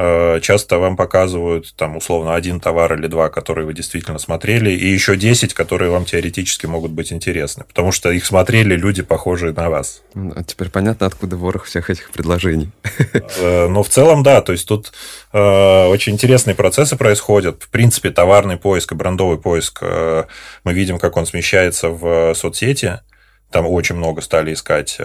Э, 0.00 0.38
часто 0.40 0.78
вам 0.78 0.96
показывают 0.96 1.74
там 1.74 1.96
условно 1.96 2.36
один 2.36 2.60
товар 2.60 2.94
или 2.94 3.08
два, 3.08 3.30
которые 3.30 3.66
вы 3.66 3.74
действительно 3.74 4.18
смотрели, 4.18 4.70
и 4.70 4.86
еще 4.86 5.16
10, 5.16 5.54
которые 5.54 5.90
вам 5.90 6.04
теоретически 6.04 6.66
могут 6.66 6.92
быть 6.92 7.12
интересны, 7.12 7.64
потому 7.64 7.90
что 7.90 8.12
их 8.12 8.24
смотрели 8.24 8.76
люди, 8.76 9.02
похожие 9.02 9.52
на 9.52 9.68
вас. 9.68 10.02
А 10.14 10.44
теперь 10.44 10.70
понятно, 10.70 11.08
откуда 11.08 11.36
ворох 11.36 11.64
всех 11.64 11.90
этих 11.90 12.10
предложений. 12.10 12.70
Э, 13.38 13.66
но 13.68 13.82
в 13.82 13.88
целом, 13.88 14.22
да, 14.22 14.40
то 14.40 14.52
есть 14.52 14.68
тут 14.68 14.92
э, 15.32 15.86
очень 15.86 16.12
интересные 16.12 16.54
процессы 16.54 16.96
происходят. 16.96 17.64
В 17.64 17.68
принципе, 17.68 18.10
товарный 18.10 18.56
поиск 18.56 18.92
и 18.92 18.94
брендовый 18.94 19.38
поиск, 19.38 19.82
мы 19.82 20.72
видим, 20.72 20.98
как 20.98 21.16
он 21.16 21.26
смещается 21.26 21.88
в 21.88 22.34
соцсети, 22.34 23.00
там 23.50 23.66
очень 23.66 23.96
много 23.96 24.20
стали 24.20 24.52
искать 24.52 24.98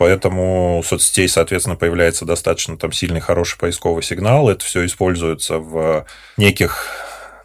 Поэтому 0.00 0.78
у 0.78 0.82
соцсетей, 0.82 1.28
соответственно, 1.28 1.76
появляется 1.76 2.24
достаточно 2.24 2.78
там 2.78 2.90
сильный, 2.90 3.20
хороший 3.20 3.58
поисковый 3.58 4.02
сигнал. 4.02 4.48
Это 4.48 4.64
все 4.64 4.86
используется 4.86 5.58
в 5.58 6.06
неких, 6.38 6.86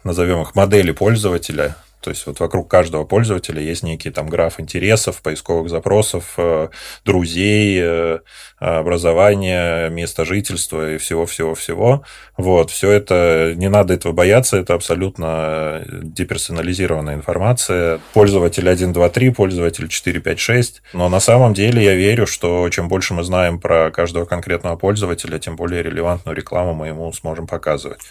назовем 0.04 0.40
их, 0.40 0.54
модели 0.54 0.90
пользователя. 0.92 1.76
То 2.06 2.10
есть 2.10 2.24
вот 2.24 2.38
вокруг 2.38 2.70
каждого 2.70 3.04
пользователя 3.04 3.60
есть 3.60 3.82
некий 3.82 4.10
там 4.10 4.28
граф 4.28 4.60
интересов, 4.60 5.22
поисковых 5.22 5.68
запросов, 5.68 6.34
э, 6.36 6.68
друзей, 7.04 7.80
э, 7.82 8.18
образования, 8.60 9.88
места 9.88 10.24
жительства 10.24 10.92
и 10.92 10.98
всего-всего-всего. 10.98 12.04
Вот, 12.36 12.70
все 12.70 12.92
это, 12.92 13.54
не 13.56 13.68
надо 13.68 13.94
этого 13.94 14.12
бояться, 14.12 14.56
это 14.56 14.74
абсолютно 14.74 15.82
деперсонализированная 15.90 17.16
информация. 17.16 17.98
Пользователь 18.12 18.68
1, 18.68 18.92
2, 18.92 19.08
3, 19.08 19.30
пользователь 19.30 19.88
4, 19.88 20.20
5, 20.20 20.38
6. 20.38 20.82
Но 20.92 21.08
на 21.08 21.18
самом 21.18 21.54
деле 21.54 21.82
я 21.82 21.96
верю, 21.96 22.28
что 22.28 22.68
чем 22.70 22.86
больше 22.86 23.14
мы 23.14 23.24
знаем 23.24 23.58
про 23.58 23.90
каждого 23.90 24.26
конкретного 24.26 24.76
пользователя, 24.76 25.40
тем 25.40 25.56
более 25.56 25.82
релевантную 25.82 26.36
рекламу 26.36 26.72
мы 26.72 26.86
ему 26.86 27.12
сможем 27.12 27.48
показывать. 27.48 28.02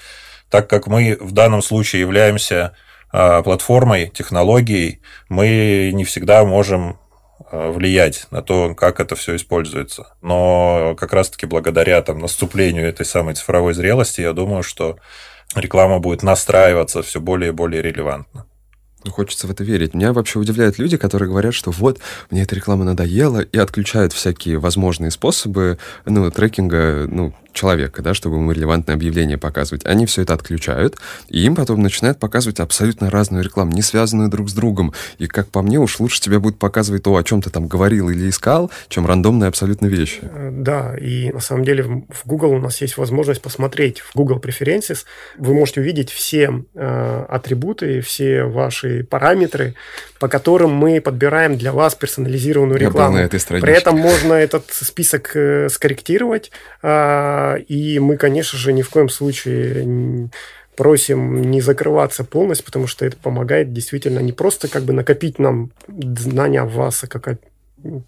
Так 0.50 0.70
как 0.70 0.88
мы 0.88 1.18
в 1.18 1.32
данном 1.32 1.62
случае 1.62 2.02
являемся 2.02 2.76
платформой, 3.12 4.12
технологией, 4.14 5.02
мы 5.30 5.92
не 5.94 6.04
всегда 6.04 6.44
можем 6.44 6.98
а, 7.52 7.72
влиять 7.72 8.28
на 8.32 8.42
то, 8.42 8.76
как 8.76 9.00
это 9.00 9.16
все 9.16 9.36
используется. 9.36 10.08
Но 10.22 10.96
как 10.98 11.14
раз-таки 11.14 11.46
благодаря 11.46 12.02
там, 12.02 12.20
наступлению 12.20 12.88
этой 12.88 13.06
самой 13.06 13.36
цифровой 13.36 13.74
зрелости, 13.74 14.22
я 14.22 14.34
думаю, 14.34 14.64
что 14.64 14.98
реклама 15.56 16.00
будет 16.00 16.24
настраиваться 16.24 17.02
все 17.04 17.20
более 17.20 17.50
и 17.50 17.54
более 17.54 17.82
релевантно. 17.82 18.46
Ну, 19.04 19.12
хочется 19.12 19.46
в 19.46 19.52
это 19.52 19.64
верить. 19.64 19.94
Меня 19.94 20.14
вообще 20.14 20.40
удивляют 20.40 20.80
люди, 20.80 20.98
которые 20.98 21.30
говорят, 21.30 21.54
что 21.54 21.70
вот, 21.70 22.00
мне 22.32 22.42
эта 22.42 22.56
реклама 22.56 22.86
надоела, 22.86 23.42
и 23.42 23.58
отключают 23.58 24.14
всякие 24.14 24.58
возможные 24.58 25.12
способы 25.12 25.78
ну, 26.06 26.32
трекинга 26.32 27.06
ну, 27.08 27.34
человека, 27.56 28.02
да, 28.02 28.14
чтобы 28.14 28.36
ему 28.36 28.52
релевантное 28.52 28.96
объявление 28.96 29.38
показывать. 29.38 29.86
Они 29.86 30.06
все 30.06 30.22
это 30.22 30.34
отключают, 30.34 30.98
и 31.30 31.44
им 31.44 31.56
потом 31.56 31.82
начинают 31.82 32.20
показывать 32.20 32.60
абсолютно 32.60 33.10
разную 33.10 33.44
рекламу, 33.44 33.72
не 33.72 33.82
связанную 33.82 34.30
друг 34.30 34.50
с 34.50 34.54
другом. 34.54 34.94
И, 35.18 35.28
как 35.28 35.48
по 35.48 35.62
мне, 35.62 35.80
уж 35.80 36.00
лучше 36.00 36.22
тебе 36.22 36.40
будет 36.40 36.60
показывать 36.60 37.04
то, 37.04 37.16
о 37.16 37.24
чем 37.24 37.42
ты 37.42 37.50
там 37.50 37.68
говорил 37.68 38.10
или 38.10 38.30
искал, 38.30 38.70
чем 38.90 39.08
рандомные 39.08 39.48
абсолютно 39.48 39.88
вещи. 39.88 40.20
Э, 40.22 40.50
да, 40.52 40.96
и 40.98 41.32
на 41.32 41.40
самом 41.40 41.64
деле 41.64 41.84
в 41.84 42.26
Google 42.26 42.52
у 42.52 42.60
нас 42.60 42.82
есть 42.82 42.98
возможность 42.98 43.42
посмотреть 43.42 44.02
в 44.02 44.16
Google 44.16 44.40
Preferences. 44.40 45.06
Вы 45.38 45.54
можете 45.54 45.82
увидеть 45.82 46.12
все 46.12 46.64
э, 46.74 47.26
атрибуты, 47.30 48.02
все 48.02 48.44
ваши 48.44 49.04
параметры, 49.04 49.76
по 50.20 50.28
которым 50.28 50.72
мы 50.72 51.00
подбираем 51.02 51.58
для 51.58 51.72
вас 51.72 51.96
персонализированную 51.96 52.80
рекламу. 52.80 53.00
Я 53.00 53.08
был 53.08 53.16
на 53.16 53.26
этой 53.26 53.40
страничке. 53.40 53.68
При 53.68 53.78
этом 53.78 53.98
можно 53.98 54.34
этот 54.34 54.66
список 54.72 55.36
э, 55.36 55.70
скорректировать, 55.70 56.52
э, 56.82 57.45
и 57.54 58.00
мы, 58.00 58.18
конечно 58.18 58.58
же, 58.58 58.74
ни 58.74 58.82
в 58.82 58.90
коем 58.90 59.10
случае 59.10 60.30
просим 60.76 61.50
не 61.52 61.62
закрываться 61.62 62.24
полностью, 62.24 62.66
потому 62.66 62.88
что 62.88 63.06
это 63.06 63.16
помогает 63.18 63.72
действительно 63.72 64.20
не 64.20 64.34
просто 64.34 64.68
как 64.68 64.84
бы 64.84 64.94
накопить 64.94 65.40
нам 65.40 65.72
знания 65.88 66.62
о 66.62 66.66
вас 66.66 67.06
как 67.08 67.28
о 67.28 67.38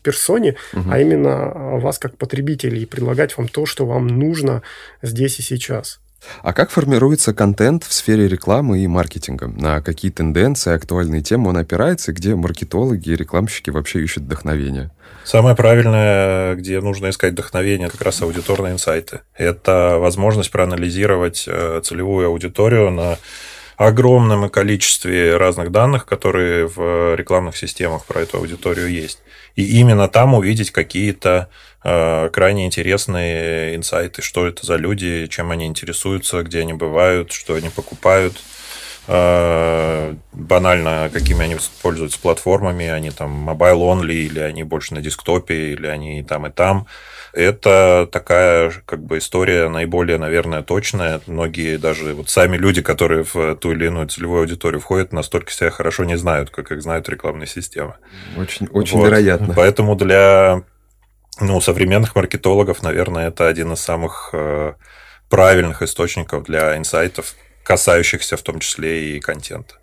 персоне, 0.01 0.55
угу. 0.73 0.89
а 0.89 0.99
именно 0.99 1.51
о 1.51 1.79
вас 1.79 1.99
как 1.99 2.17
потребителей 2.17 2.83
и 2.83 2.85
предлагать 2.85 3.37
вам 3.37 3.47
то, 3.47 3.65
что 3.65 3.85
вам 3.85 4.07
нужно 4.07 4.63
здесь 5.01 5.39
и 5.39 5.43
сейчас. 5.43 5.99
А 6.41 6.53
как 6.53 6.69
формируется 6.69 7.33
контент 7.33 7.83
в 7.83 7.93
сфере 7.93 8.27
рекламы 8.27 8.79
и 8.79 8.87
маркетинга? 8.87 9.47
На 9.47 9.81
какие 9.81 10.11
тенденции, 10.11 10.73
актуальные 10.73 11.21
темы 11.21 11.49
он 11.49 11.57
опирается, 11.57 12.13
где 12.13 12.35
маркетологи 12.35 13.09
и 13.09 13.15
рекламщики 13.15 13.69
вообще 13.69 14.03
ищут 14.03 14.23
вдохновение? 14.23 14.91
Самое 15.23 15.55
правильное, 15.55 16.55
где 16.55 16.79
нужно 16.79 17.09
искать 17.09 17.33
вдохновение, 17.33 17.89
как 17.89 18.01
раз 18.01 18.21
аудиторные 18.21 18.73
инсайты. 18.73 19.21
Это 19.35 19.97
возможность 19.99 20.51
проанализировать 20.51 21.45
э, 21.47 21.81
целевую 21.83 22.27
аудиторию 22.27 22.91
на 22.91 23.17
огромном 23.77 24.49
количестве 24.49 25.37
разных 25.37 25.71
данных, 25.71 26.05
которые 26.05 26.67
в 26.67 27.15
рекламных 27.15 27.55
системах 27.55 28.05
про 28.05 28.21
эту 28.21 28.37
аудиторию 28.37 28.89
есть. 28.89 29.19
И 29.55 29.79
именно 29.79 30.07
там 30.07 30.33
увидеть 30.33 30.71
какие-то 30.71 31.49
э, 31.83 32.29
крайне 32.31 32.65
интересные 32.65 33.75
инсайты, 33.75 34.21
что 34.21 34.47
это 34.47 34.65
за 34.65 34.75
люди, 34.75 35.27
чем 35.27 35.51
они 35.51 35.65
интересуются, 35.65 36.43
где 36.43 36.61
они 36.61 36.73
бывают, 36.73 37.31
что 37.31 37.55
они 37.55 37.69
покупают– 37.69 38.35
Э, 39.09 40.15
банально, 40.33 41.09
какими 41.13 41.45
они 41.45 41.55
пользуются 41.81 42.19
платформами, 42.19 42.87
они 42.87 43.09
там 43.09 43.49
mobile 43.49 43.79
only, 43.79 44.13
или 44.13 44.39
они 44.39 44.63
больше 44.63 44.93
на 44.93 45.01
десктопе, 45.01 45.71
или 45.71 45.87
они 45.87 46.21
там 46.23 46.45
и 46.45 46.51
там. 46.51 46.87
Это 47.37 48.09
такая 48.11 48.71
как 48.85 49.03
бы 49.03 49.19
история 49.19 49.69
наиболее, 49.69 50.17
наверное, 50.17 50.63
точная. 50.63 51.21
Многие 51.27 51.77
даже 51.77 52.15
вот 52.15 52.31
сами 52.31 52.57
люди, 52.57 52.81
которые 52.81 53.23
в 53.23 53.55
ту 53.57 53.73
или 53.73 53.85
иную 53.85 54.07
целевую 54.07 54.39
аудиторию 54.39 54.81
входят, 54.81 55.13
настолько 55.13 55.51
себя 55.51 55.69
хорошо 55.69 56.03
не 56.03 56.17
знают, 56.17 56.49
как 56.49 56.71
их 56.71 56.81
знают 56.81 57.07
рекламные 57.09 57.45
системы. 57.45 57.93
Очень, 58.37 58.67
очень 58.71 58.97
вот. 58.97 59.05
вероятно. 59.05 59.53
Поэтому 59.55 59.95
для 59.95 60.63
ну, 61.39 61.61
современных 61.61 62.15
маркетологов, 62.15 62.81
наверное, 62.81 63.27
это 63.27 63.47
один 63.47 63.73
из 63.73 63.81
самых 63.81 64.31
э, 64.33 64.73
правильных 65.29 65.83
источников 65.83 66.45
для 66.45 66.75
инсайтов, 66.75 67.35
касающихся 67.61 68.35
в 68.37 68.41
том 68.41 68.57
числе 68.57 69.15
и 69.15 69.19
контента. 69.19 69.75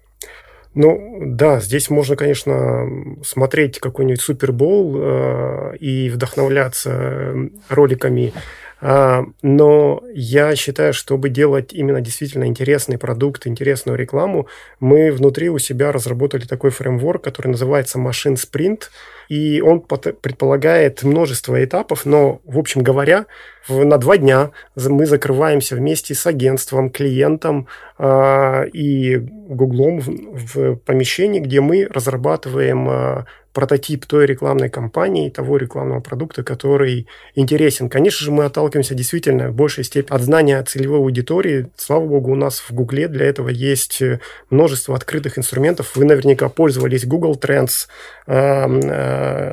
Ну, 0.74 1.18
да, 1.20 1.60
здесь 1.60 1.88
можно, 1.88 2.16
конечно, 2.16 2.86
смотреть 3.24 3.78
какой-нибудь 3.78 4.20
Супербол 4.20 4.96
э, 4.96 5.76
и 5.78 6.10
вдохновляться 6.10 7.34
роликами, 7.68 8.32
э, 8.80 9.22
но 9.42 10.02
я 10.12 10.56
считаю, 10.56 10.92
чтобы 10.92 11.28
делать 11.28 11.72
именно 11.72 12.00
действительно 12.00 12.46
интересный 12.46 12.98
продукт, 12.98 13.46
интересную 13.46 13.96
рекламу, 13.96 14.48
мы 14.80 15.12
внутри 15.12 15.48
у 15.48 15.58
себя 15.58 15.92
разработали 15.92 16.44
такой 16.44 16.70
фреймворк, 16.70 17.22
который 17.22 17.48
называется 17.48 17.98
Machine 17.98 18.34
Sprint– 18.34 18.84
и 19.28 19.60
он 19.60 19.80
предполагает 19.80 21.02
множество 21.02 21.62
этапов, 21.62 22.06
но, 22.06 22.40
в 22.44 22.58
общем 22.58 22.82
говоря, 22.82 23.26
на 23.68 23.98
два 23.98 24.18
дня 24.18 24.50
мы 24.76 25.06
закрываемся 25.06 25.76
вместе 25.76 26.14
с 26.14 26.26
агентством, 26.26 26.90
клиентом 26.90 27.66
э, 27.98 28.68
и 28.68 29.16
Гуглом 29.16 30.00
в, 30.00 30.08
в 30.08 30.76
помещении, 30.76 31.40
где 31.40 31.60
мы 31.60 31.86
разрабатываем 31.86 32.90
э, 32.90 33.24
прототип 33.54 34.04
той 34.04 34.26
рекламной 34.26 34.68
кампании, 34.68 35.30
того 35.30 35.56
рекламного 35.56 36.00
продукта, 36.00 36.42
который 36.42 37.06
интересен. 37.36 37.88
Конечно 37.88 38.24
же, 38.24 38.32
мы 38.32 38.44
отталкиваемся 38.44 38.94
действительно 38.94 39.50
в 39.50 39.54
большей 39.54 39.84
степени 39.84 40.14
от 40.14 40.22
знания 40.22 40.62
целевой 40.64 40.98
аудитории. 40.98 41.68
Слава 41.76 42.04
богу, 42.04 42.32
у 42.32 42.34
нас 42.34 42.58
в 42.58 42.72
Гугле 42.72 43.06
для 43.06 43.26
этого 43.26 43.48
есть 43.48 44.02
множество 44.50 44.96
открытых 44.96 45.38
инструментов. 45.38 45.94
Вы 45.94 46.04
наверняка 46.04 46.48
пользовались 46.48 47.06
Google 47.06 47.38
Trends 47.40 47.86
э, 48.26 48.66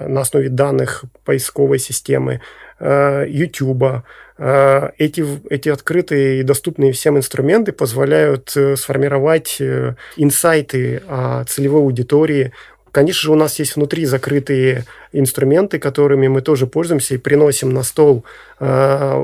на 0.07 0.21
основе 0.21 0.49
данных 0.49 1.03
поисковой 1.25 1.79
системы, 1.79 2.41
э, 2.79 3.25
YouTube. 3.27 4.03
Э, 4.37 4.89
эти, 4.97 5.25
эти 5.49 5.69
открытые 5.69 6.39
и 6.39 6.43
доступные 6.43 6.91
всем 6.91 7.17
инструменты 7.17 7.71
позволяют 7.71 8.51
э, 8.55 8.75
сформировать 8.75 9.57
э, 9.59 9.95
инсайты 10.17 11.01
о 11.07 11.43
целевой 11.45 11.81
аудитории, 11.81 12.51
Конечно 12.91 13.21
же, 13.21 13.31
у 13.31 13.35
нас 13.35 13.57
есть 13.57 13.77
внутри 13.77 14.05
закрытые 14.05 14.83
инструменты, 15.13 15.79
которыми 15.79 16.27
мы 16.27 16.41
тоже 16.41 16.67
пользуемся 16.67 17.15
и 17.15 17.17
приносим 17.17 17.73
на 17.73 17.83
стол 17.83 18.25
э, 18.59 18.65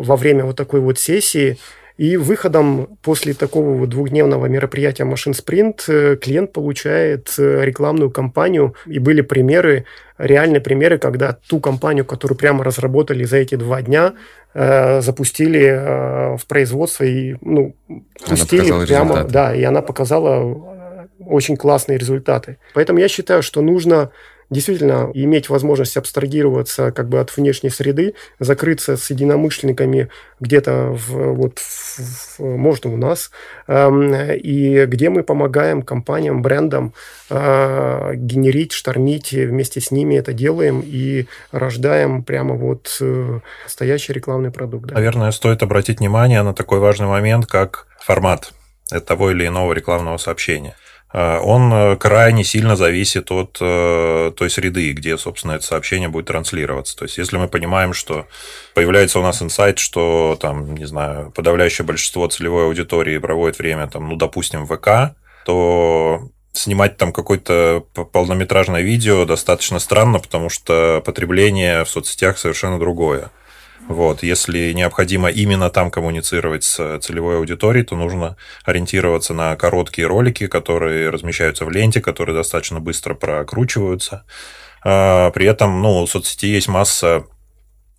во 0.02 0.16
время 0.16 0.46
вот 0.46 0.56
такой 0.56 0.80
вот 0.80 0.98
сессии. 0.98 1.58
И 1.98 2.16
выходом 2.16 2.98
после 3.02 3.34
такого 3.34 3.72
вот 3.74 3.90
двухдневного 3.90 4.46
мероприятия 4.46 5.04
Машин 5.04 5.34
Спринт 5.34 5.86
э, 5.88 6.16
клиент 6.16 6.54
получает 6.54 7.34
э, 7.40 7.66
рекламную 7.66 8.12
кампанию. 8.12 8.76
И 8.86 9.00
были 9.00 9.22
примеры, 9.22 9.86
реальные 10.20 10.62
примеры, 10.62 11.00
когда 11.00 11.34
ту 11.34 11.60
компанию, 11.60 12.06
которую 12.06 12.38
прямо 12.38 12.64
разработали 12.64 13.24
за 13.24 13.38
эти 13.38 13.56
два 13.56 13.82
дня, 13.82 14.14
э, 14.54 15.02
запустили 15.02 15.66
э, 15.66 16.38
в 16.38 16.46
производство 16.48 17.04
и 17.04 17.36
ну, 17.42 17.76
пустили 18.28 18.62
прямо, 18.62 18.84
результаты. 18.84 19.32
да, 19.32 19.56
и 19.56 19.64
она 19.64 19.82
показала 19.82 21.08
очень 21.20 21.58
классные 21.58 21.98
результаты. 21.98 22.58
Поэтому 22.76 23.00
я 23.00 23.08
считаю, 23.08 23.42
что 23.42 23.62
нужно 23.62 24.12
действительно 24.50 25.12
иметь 25.14 25.50
возможность 25.50 25.98
абстрагироваться 25.98 26.92
как 26.92 27.10
бы 27.10 27.20
от 27.20 27.36
внешней 27.36 27.70
среды, 27.70 28.14
закрыться 28.40 28.98
с 28.98 29.10
единомышленниками 29.10 30.10
где-то 30.40 30.92
в, 30.94 31.34
вот 31.34 31.60
в, 31.60 32.40
в, 32.40 32.58
может 32.58 32.86
у 32.86 32.96
нас, 32.96 33.32
э, 33.68 34.38
и 34.38 34.86
где 34.86 35.10
мы 35.10 35.24
помогаем 35.24 35.82
компаниям, 35.82 36.42
брендам 36.42 36.94
э, 37.30 38.14
генерить, 38.16 38.72
штормить, 38.72 39.32
вместе 39.32 39.82
с 39.82 39.92
ними 39.92 40.16
это 40.16 40.34
делаем 40.34 40.82
и 40.86 41.28
рождаем 41.52 42.24
прямо 42.24 42.56
вот 42.56 42.98
э, 43.02 43.40
настоящий 43.64 44.14
рекламный 44.14 44.52
продукт. 44.52 44.88
Да. 44.88 44.96
Наверное, 44.96 45.32
стоит 45.32 45.64
обратить 45.64 46.00
внимание 46.00 46.42
на 46.44 46.54
такой 46.54 46.80
важный 46.80 47.08
момент, 47.08 47.46
как 47.48 47.88
формат 48.00 48.54
того 49.06 49.32
или 49.32 49.48
иного 49.48 49.74
рекламного 49.74 50.18
сообщения. 50.18 50.76
А, 51.10 51.40
он 51.40 51.72
э, 51.72 51.96
крайне 51.96 52.44
сильно 52.44 52.76
зависит 52.76 53.32
от 53.32 53.58
э, 53.62 54.32
той 54.36 54.50
среды, 54.50 54.92
где, 54.92 55.18
собственно, 55.18 55.54
это 55.54 55.64
сообщение 55.64 56.10
будет 56.10 56.28
транслироваться. 56.28 56.98
То 56.98 57.06
есть, 57.06 57.18
если 57.18 57.38
мы 57.38 57.48
понимаем, 57.48 57.94
что 57.94 58.28
появляется 58.74 59.20
у 59.20 59.24
нас 59.24 59.42
инсайт, 59.42 59.80
что, 59.80 60.38
там, 60.40 60.76
не 60.76 60.86
знаю, 60.86 61.32
подавляющее 61.32 61.86
большинство 61.86 62.28
целевой 62.28 62.66
аудитории 62.66 63.18
проводит 63.18 63.58
время, 63.58 63.88
там, 63.88 64.10
ну, 64.10 64.16
допустим, 64.16 64.68
ВК, 64.68 65.16
то 65.46 66.30
снимать 66.52 66.98
там 66.98 67.14
какое-то 67.14 67.86
полнометражное 68.12 68.82
видео 68.82 69.26
достаточно 69.26 69.80
странно, 69.80 70.20
потому 70.20 70.50
что 70.50 71.02
потребление 71.06 71.86
в 71.86 71.90
соцсетях 71.90 72.38
совершенно 72.38 72.80
другое. 72.80 73.30
Вот. 73.88 74.24
Если 74.24 74.74
необходимо 74.74 75.30
именно 75.30 75.70
там 75.70 75.92
коммуницировать 75.92 76.64
с 76.64 77.00
целевой 77.00 77.38
аудиторией, 77.38 77.86
то 77.86 77.96
нужно 77.96 78.36
ориентироваться 78.66 79.34
на 79.34 79.56
короткие 79.56 80.08
ролики, 80.08 80.48
которые 80.48 81.10
размещаются 81.10 81.66
в 81.66 81.72
ленте, 81.72 82.02
которые 82.02 82.36
достаточно 82.36 82.80
быстро 82.80 83.14
прокручиваются. 83.14 84.24
А, 84.84 85.32
при 85.32 85.46
этом 85.46 85.82
ну, 85.82 86.06
в 86.06 86.10
соцсети 86.10 86.48
есть 86.48 86.68
масса 86.68 87.26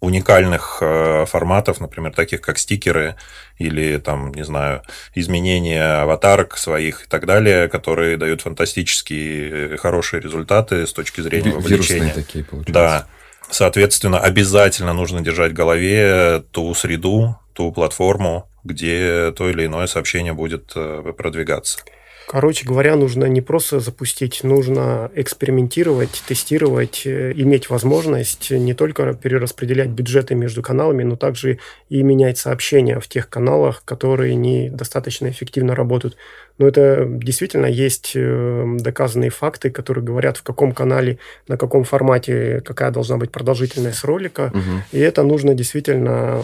уникальных 0.01 0.79
э, 0.81 1.25
форматов, 1.27 1.81
например, 1.81 2.13
таких 2.13 2.41
как 2.41 2.59
стикеры 2.59 3.17
или 3.59 3.99
там, 3.99 4.33
не 4.33 4.45
знаю, 4.45 4.83
изменения 5.15 6.03
аватарок 6.03 6.57
своих 6.57 7.05
и 7.05 7.09
так 7.09 7.27
далее, 7.27 7.69
которые 7.69 8.17
дают 8.17 8.43
фантастические 8.43 9.77
хорошие 9.77 10.21
результаты 10.21 10.87
с 10.87 10.93
точки 10.93 11.21
зрения 11.21 11.51
вовлечения. 11.51 12.05
Вирусные 12.05 12.25
такие, 12.25 12.45
получаются. 12.45 12.73
Да. 12.73 13.07
Соответственно, 13.51 14.19
обязательно 14.19 14.93
нужно 14.93 15.21
держать 15.21 15.53
в 15.53 15.57
голове 15.57 16.43
ту 16.51 16.75
среду, 16.75 17.37
ту 17.55 17.73
платформу, 17.73 18.49
где 18.65 19.33
то 19.37 19.49
или 19.49 19.67
иное 19.67 19.87
сообщение 19.87 20.33
будет 20.33 20.73
э, 20.77 21.13
продвигаться. 21.17 21.81
Короче 22.29 22.67
говоря, 22.67 22.95
нужно 22.95 23.25
не 23.25 23.41
просто 23.41 23.81
запустить, 23.81 24.45
нужно 24.45 25.11
экспериментировать, 25.15 26.23
тестировать, 26.29 27.07
э, 27.07 27.33
иметь 27.35 27.71
возможность 27.71 28.51
не 28.51 28.75
только 28.75 29.15
перераспределять 29.15 29.89
бюджеты 29.89 30.35
между 30.35 30.61
каналами, 30.61 31.05
но 31.05 31.17
также 31.17 31.59
и 31.89 32.03
менять 32.03 32.37
сообщения 32.37 33.01
в 33.01 33.09
тех 33.09 33.31
каналах, 33.31 33.83
которые 33.87 34.35
не 34.35 34.69
достаточно 34.69 35.31
эффективно 35.31 35.75
работают. 35.75 36.19
Но 36.59 36.69
это 36.69 37.07
действительно 37.09 37.65
есть 37.65 38.13
э, 38.15 38.77
доказанные 38.79 39.31
факты, 39.31 39.71
которые 39.71 40.05
говорят, 40.05 40.37
в 40.37 40.43
каком 40.43 40.73
канале, 40.73 41.19
на 41.49 41.57
каком 41.57 41.85
формате, 41.85 42.61
какая 42.63 42.91
должна 42.91 43.17
быть 43.17 43.31
продолжительность 43.31 44.05
ролика. 44.05 44.53
Угу. 44.53 44.83
И 44.93 44.99
это 44.99 45.23
нужно 45.23 45.55
действительно 45.55 46.43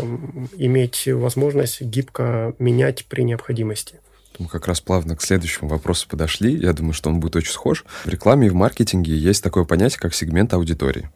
иметь 0.56 1.06
возможность 1.08 1.82
гибко 1.82 2.54
менять 2.58 3.04
при 3.04 3.20
необходимости. 3.20 3.96
Мы 4.38 4.48
как 4.48 4.66
раз 4.66 4.80
плавно 4.80 5.16
к 5.16 5.22
следующему 5.22 5.68
вопросу 5.68 6.08
подошли. 6.08 6.56
Я 6.56 6.72
думаю, 6.72 6.92
что 6.92 7.08
он 7.08 7.20
будет 7.20 7.36
очень 7.36 7.52
схож. 7.52 7.84
В 8.04 8.08
рекламе 8.08 8.48
и 8.48 8.50
в 8.50 8.54
маркетинге 8.54 9.16
есть 9.16 9.42
такое 9.42 9.64
понятие, 9.64 10.00
как 10.00 10.14
сегмент 10.14 10.52
аудитории. 10.54 11.10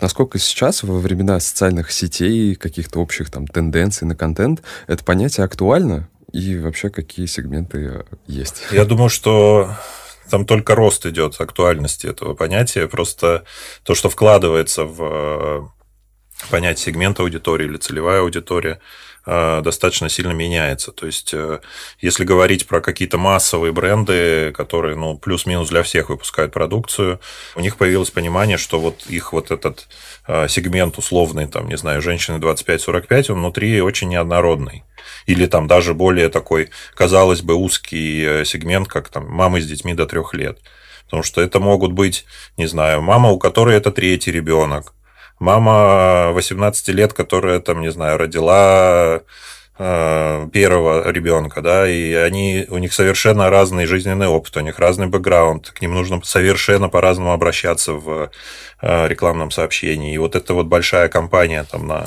Насколько 0.00 0.38
сейчас, 0.38 0.82
во 0.82 0.98
времена 0.98 1.40
социальных 1.40 1.90
сетей, 1.90 2.54
каких-то 2.54 3.00
общих 3.00 3.30
там 3.30 3.46
тенденций 3.46 4.06
на 4.06 4.14
контент, 4.14 4.62
это 4.86 5.02
понятие 5.02 5.44
актуально? 5.44 6.08
И 6.32 6.58
вообще, 6.58 6.90
какие 6.90 7.26
сегменты 7.26 8.04
есть? 8.26 8.62
Я 8.70 8.84
думаю, 8.84 9.08
что 9.08 9.70
там 10.28 10.44
только 10.44 10.74
рост 10.74 11.06
идет 11.06 11.40
актуальности 11.40 12.06
этого 12.06 12.34
понятия. 12.34 12.86
Просто 12.86 13.44
то, 13.82 13.94
что 13.94 14.10
вкладывается 14.10 14.84
в 14.84 15.72
понятие 16.50 16.84
сегмента 16.84 17.22
аудитории 17.22 17.66
или 17.66 17.78
целевая 17.78 18.20
аудитория, 18.20 18.74
Э, 18.74 18.80
достаточно 19.62 20.08
сильно 20.08 20.32
меняется. 20.32 20.90
То 20.90 21.06
есть, 21.06 21.34
э, 21.34 21.60
если 22.00 22.24
говорить 22.24 22.66
про 22.66 22.80
какие-то 22.80 23.18
массовые 23.18 23.72
бренды, 23.72 24.52
которые, 24.52 24.96
ну, 24.96 25.18
плюс-минус 25.18 25.68
для 25.68 25.82
всех 25.82 26.08
выпускают 26.08 26.52
продукцию, 26.52 27.20
у 27.54 27.60
них 27.60 27.76
появилось 27.76 28.10
понимание, 28.10 28.56
что 28.56 28.80
вот 28.80 29.04
их 29.06 29.34
вот 29.34 29.50
этот 29.50 29.86
э, 30.26 30.48
сегмент 30.48 30.96
условный, 30.96 31.46
там, 31.46 31.68
не 31.68 31.76
знаю, 31.76 32.00
женщины 32.00 32.38
25-45, 32.38 33.32
он 33.32 33.40
внутри 33.40 33.82
очень 33.82 34.08
неоднородный. 34.08 34.84
Или 35.26 35.44
там 35.44 35.66
даже 35.66 35.92
более 35.92 36.30
такой, 36.30 36.70
казалось 36.94 37.42
бы, 37.42 37.54
узкий 37.54 38.44
сегмент, 38.44 38.88
как 38.88 39.10
там 39.10 39.28
мамы 39.28 39.60
с 39.60 39.66
детьми 39.66 39.92
до 39.92 40.06
трех 40.06 40.32
лет. 40.32 40.58
Потому 41.04 41.22
что 41.22 41.42
это 41.42 41.60
могут 41.60 41.92
быть, 41.92 42.24
не 42.56 42.66
знаю, 42.66 43.02
мама, 43.02 43.30
у 43.30 43.38
которой 43.38 43.76
это 43.76 43.90
третий 43.90 44.32
ребенок, 44.32 44.94
мама 45.38 46.32
18 46.32 46.88
лет, 46.88 47.12
которая 47.12 47.60
там, 47.60 47.80
не 47.80 47.90
знаю, 47.90 48.18
родила 48.18 49.20
э, 49.78 50.48
первого 50.52 51.10
ребенка, 51.10 51.62
да, 51.62 51.88
и 51.88 52.12
они, 52.14 52.66
у 52.68 52.78
них 52.78 52.92
совершенно 52.92 53.50
разный 53.50 53.86
жизненный 53.86 54.26
опыт, 54.26 54.56
у 54.56 54.60
них 54.60 54.78
разный 54.78 55.06
бэкграунд, 55.06 55.70
к 55.70 55.80
ним 55.80 55.94
нужно 55.94 56.20
совершенно 56.24 56.88
по-разному 56.88 57.32
обращаться 57.32 57.92
в 57.94 58.30
э, 58.82 59.08
рекламном 59.08 59.50
сообщении. 59.50 60.14
И 60.14 60.18
вот 60.18 60.34
эта 60.34 60.54
вот 60.54 60.66
большая 60.66 61.08
компания 61.08 61.64
там 61.64 61.86
на 61.86 62.06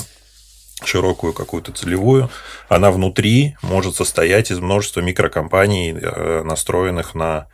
широкую 0.84 1.32
какую-то 1.32 1.72
целевую, 1.72 2.28
она 2.68 2.90
внутри 2.90 3.56
может 3.62 3.94
состоять 3.94 4.50
из 4.50 4.58
множества 4.58 5.00
микрокомпаний, 5.00 5.92
э, 5.92 6.42
настроенных 6.44 7.14
на 7.14 7.46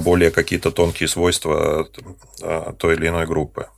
более 0.00 0.30
какие-то 0.30 0.70
тонкие 0.70 1.06
свойства 1.06 1.86
той 2.78 2.94
или 2.94 3.08
иной 3.08 3.26
группы. 3.26 3.68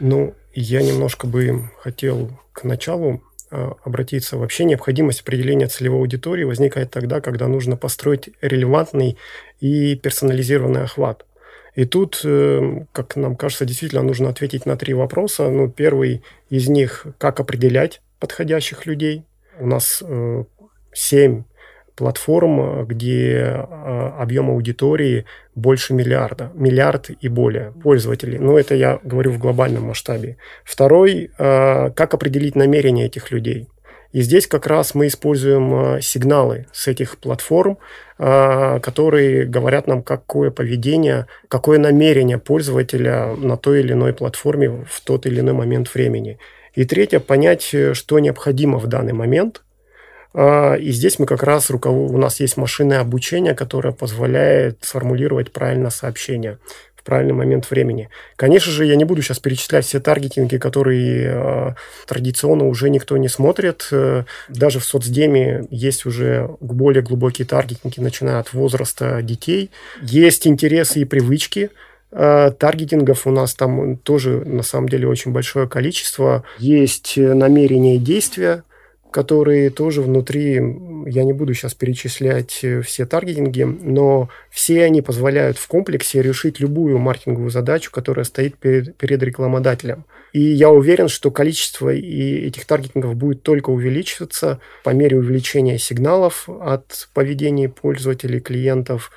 Ну, 0.00 0.34
я 0.60 0.82
немножко 0.82 1.26
бы 1.26 1.70
хотел 1.78 2.30
к 2.52 2.64
началу 2.64 3.22
а, 3.50 3.74
обратиться. 3.84 4.36
Вообще 4.36 4.64
необходимость 4.64 5.20
определения 5.20 5.66
целевой 5.66 6.00
аудитории 6.00 6.44
возникает 6.44 6.90
тогда, 6.90 7.20
когда 7.20 7.48
нужно 7.48 7.76
построить 7.76 8.30
релевантный 8.40 9.16
и 9.60 9.96
персонализированный 9.96 10.82
охват. 10.82 11.24
И 11.74 11.84
тут, 11.84 12.20
э, 12.24 12.84
как 12.92 13.16
нам 13.16 13.34
кажется, 13.36 13.64
действительно 13.64 14.02
нужно 14.02 14.28
ответить 14.28 14.64
на 14.64 14.76
три 14.76 14.94
вопроса. 14.94 15.50
Ну, 15.50 15.68
первый 15.68 16.22
из 16.48 16.68
них– 16.68 17.06
как 17.18 17.40
определять 17.40 18.00
подходящих 18.20 18.86
людей. 18.86 19.24
У 19.58 19.66
нас 19.66 20.02
э, 20.06 20.44
семь 20.92 21.44
платформ, 21.96 22.84
где 22.86 23.66
объем 24.18 24.50
аудитории 24.50 25.24
больше 25.54 25.94
миллиарда, 25.94 26.50
миллиард 26.54 27.10
и 27.20 27.28
более 27.28 27.72
пользователей. 27.82 28.38
Но 28.38 28.58
это 28.58 28.74
я 28.74 28.98
говорю 29.02 29.30
в 29.32 29.38
глобальном 29.38 29.84
масштабе. 29.84 30.36
Второй, 30.64 31.30
как 31.36 32.14
определить 32.14 32.56
намерения 32.56 33.06
этих 33.06 33.30
людей. 33.30 33.68
И 34.12 34.20
здесь 34.20 34.46
как 34.46 34.68
раз 34.68 34.94
мы 34.94 35.08
используем 35.08 36.00
сигналы 36.00 36.66
с 36.72 36.86
этих 36.86 37.18
платформ, 37.18 37.78
которые 38.16 39.44
говорят 39.44 39.88
нам, 39.88 40.04
какое 40.04 40.52
поведение, 40.52 41.26
какое 41.48 41.80
намерение 41.80 42.38
пользователя 42.38 43.34
на 43.34 43.56
той 43.56 43.80
или 43.80 43.92
иной 43.92 44.12
платформе 44.14 44.84
в 44.88 45.00
тот 45.00 45.26
или 45.26 45.40
иной 45.40 45.54
момент 45.54 45.92
времени. 45.92 46.38
И 46.74 46.84
третье, 46.84 47.18
понять, 47.18 47.74
что 47.92 48.18
необходимо 48.20 48.78
в 48.78 48.86
данный 48.86 49.14
момент. 49.14 49.62
А, 50.34 50.74
и 50.74 50.90
здесь 50.90 51.18
мы 51.18 51.26
как 51.26 51.42
раз, 51.42 51.70
у 51.70 52.18
нас 52.18 52.40
есть 52.40 52.56
машинное 52.56 53.00
обучение, 53.00 53.54
которое 53.54 53.92
позволяет 53.92 54.78
сформулировать 54.82 55.52
правильно 55.52 55.90
сообщение 55.90 56.58
в 56.96 57.04
правильный 57.04 57.34
момент 57.34 57.70
времени. 57.70 58.08
Конечно 58.36 58.72
же, 58.72 58.84
я 58.84 58.96
не 58.96 59.04
буду 59.04 59.22
сейчас 59.22 59.38
перечислять 59.38 59.84
все 59.84 60.00
таргетинги, 60.00 60.56
которые 60.56 61.30
э, 61.30 61.74
традиционно 62.06 62.66
уже 62.66 62.90
никто 62.90 63.16
не 63.16 63.28
смотрит. 63.28 63.88
Э, 63.92 64.24
даже 64.48 64.80
в 64.80 64.84
соцдеме 64.84 65.66
есть 65.70 66.06
уже 66.06 66.50
более 66.60 67.02
глубокие 67.02 67.46
таргетинги, 67.46 68.00
начиная 68.00 68.40
от 68.40 68.52
возраста 68.52 69.22
детей. 69.22 69.70
Есть 70.02 70.46
интересы 70.46 71.00
и 71.00 71.04
привычки, 71.04 71.70
Э, 72.16 72.52
таргетингов 72.56 73.26
у 73.26 73.30
нас 73.30 73.54
там 73.54 73.96
тоже 73.96 74.40
на 74.44 74.62
самом 74.62 74.88
деле 74.88 75.08
очень 75.08 75.32
большое 75.32 75.68
количество. 75.68 76.44
Есть 76.58 77.16
намерения 77.16 77.96
и 77.96 77.98
действия, 77.98 78.62
которые 79.14 79.70
тоже 79.70 80.02
внутри, 80.02 80.54
я 81.06 81.22
не 81.22 81.32
буду 81.32 81.54
сейчас 81.54 81.72
перечислять 81.72 82.64
э, 82.64 82.82
все 82.82 83.06
таргетинги, 83.06 83.62
но 83.62 84.28
все 84.50 84.82
они 84.82 85.02
позволяют 85.02 85.56
в 85.56 85.68
комплексе 85.68 86.20
решить 86.20 86.58
любую 86.58 86.98
маркетинговую 86.98 87.50
задачу, 87.50 87.92
которая 87.92 88.24
стоит 88.24 88.56
перед, 88.56 88.96
перед 88.96 89.22
рекламодателем. 89.22 90.04
И 90.32 90.40
я 90.40 90.68
уверен, 90.70 91.06
что 91.06 91.30
количество 91.30 91.94
и 91.94 92.48
этих 92.48 92.64
таргетингов 92.64 93.14
будет 93.14 93.44
только 93.44 93.70
увеличиваться 93.70 94.58
по 94.82 94.90
мере 94.90 95.16
увеличения 95.16 95.78
сигналов 95.78 96.48
от 96.48 97.08
поведения 97.14 97.68
пользователей, 97.68 98.40
клиентов, 98.40 99.12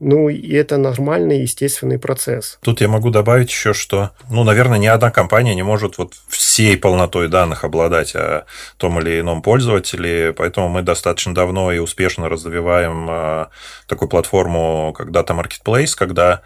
ну, 0.00 0.30
и 0.30 0.52
это 0.54 0.78
нормальный, 0.78 1.42
естественный 1.42 1.98
процесс. 1.98 2.58
Тут 2.62 2.80
я 2.80 2.88
могу 2.88 3.10
добавить 3.10 3.50
еще, 3.50 3.74
что, 3.74 4.10
ну, 4.30 4.44
наверное, 4.44 4.78
ни 4.78 4.86
одна 4.86 5.10
компания 5.10 5.54
не 5.54 5.62
может 5.62 5.98
вот 5.98 6.14
всей 6.28 6.78
полнотой 6.78 7.28
данных 7.28 7.64
обладать 7.64 8.14
о 8.16 8.46
том 8.78 8.98
или 8.98 9.20
ином 9.20 9.42
пользователе, 9.42 10.32
поэтому 10.32 10.68
мы 10.68 10.82
достаточно 10.82 11.34
давно 11.34 11.70
и 11.70 11.78
успешно 11.78 12.30
развиваем 12.30 13.06
а, 13.10 13.50
такую 13.86 14.08
платформу, 14.08 14.94
как 14.96 15.08
Data 15.08 15.38
Marketplace, 15.38 15.94
когда 15.96 16.40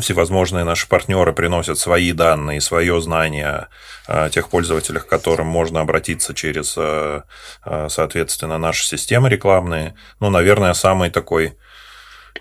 всевозможные 0.00 0.64
наши 0.64 0.88
партнеры 0.88 1.32
приносят 1.32 1.78
свои 1.78 2.12
данные, 2.12 2.60
свое 2.60 3.00
знание 3.00 3.68
о 4.06 4.28
тех 4.28 4.48
пользователях, 4.48 5.06
к 5.06 5.10
которым 5.10 5.46
можно 5.46 5.80
обратиться 5.80 6.34
через, 6.34 6.74
а, 6.76 7.24
а, 7.62 7.88
соответственно, 7.88 8.58
наши 8.58 8.86
системы 8.86 9.28
рекламные. 9.28 9.94
Ну, 10.20 10.30
наверное, 10.30 10.72
самый 10.72 11.10
такой 11.10 11.56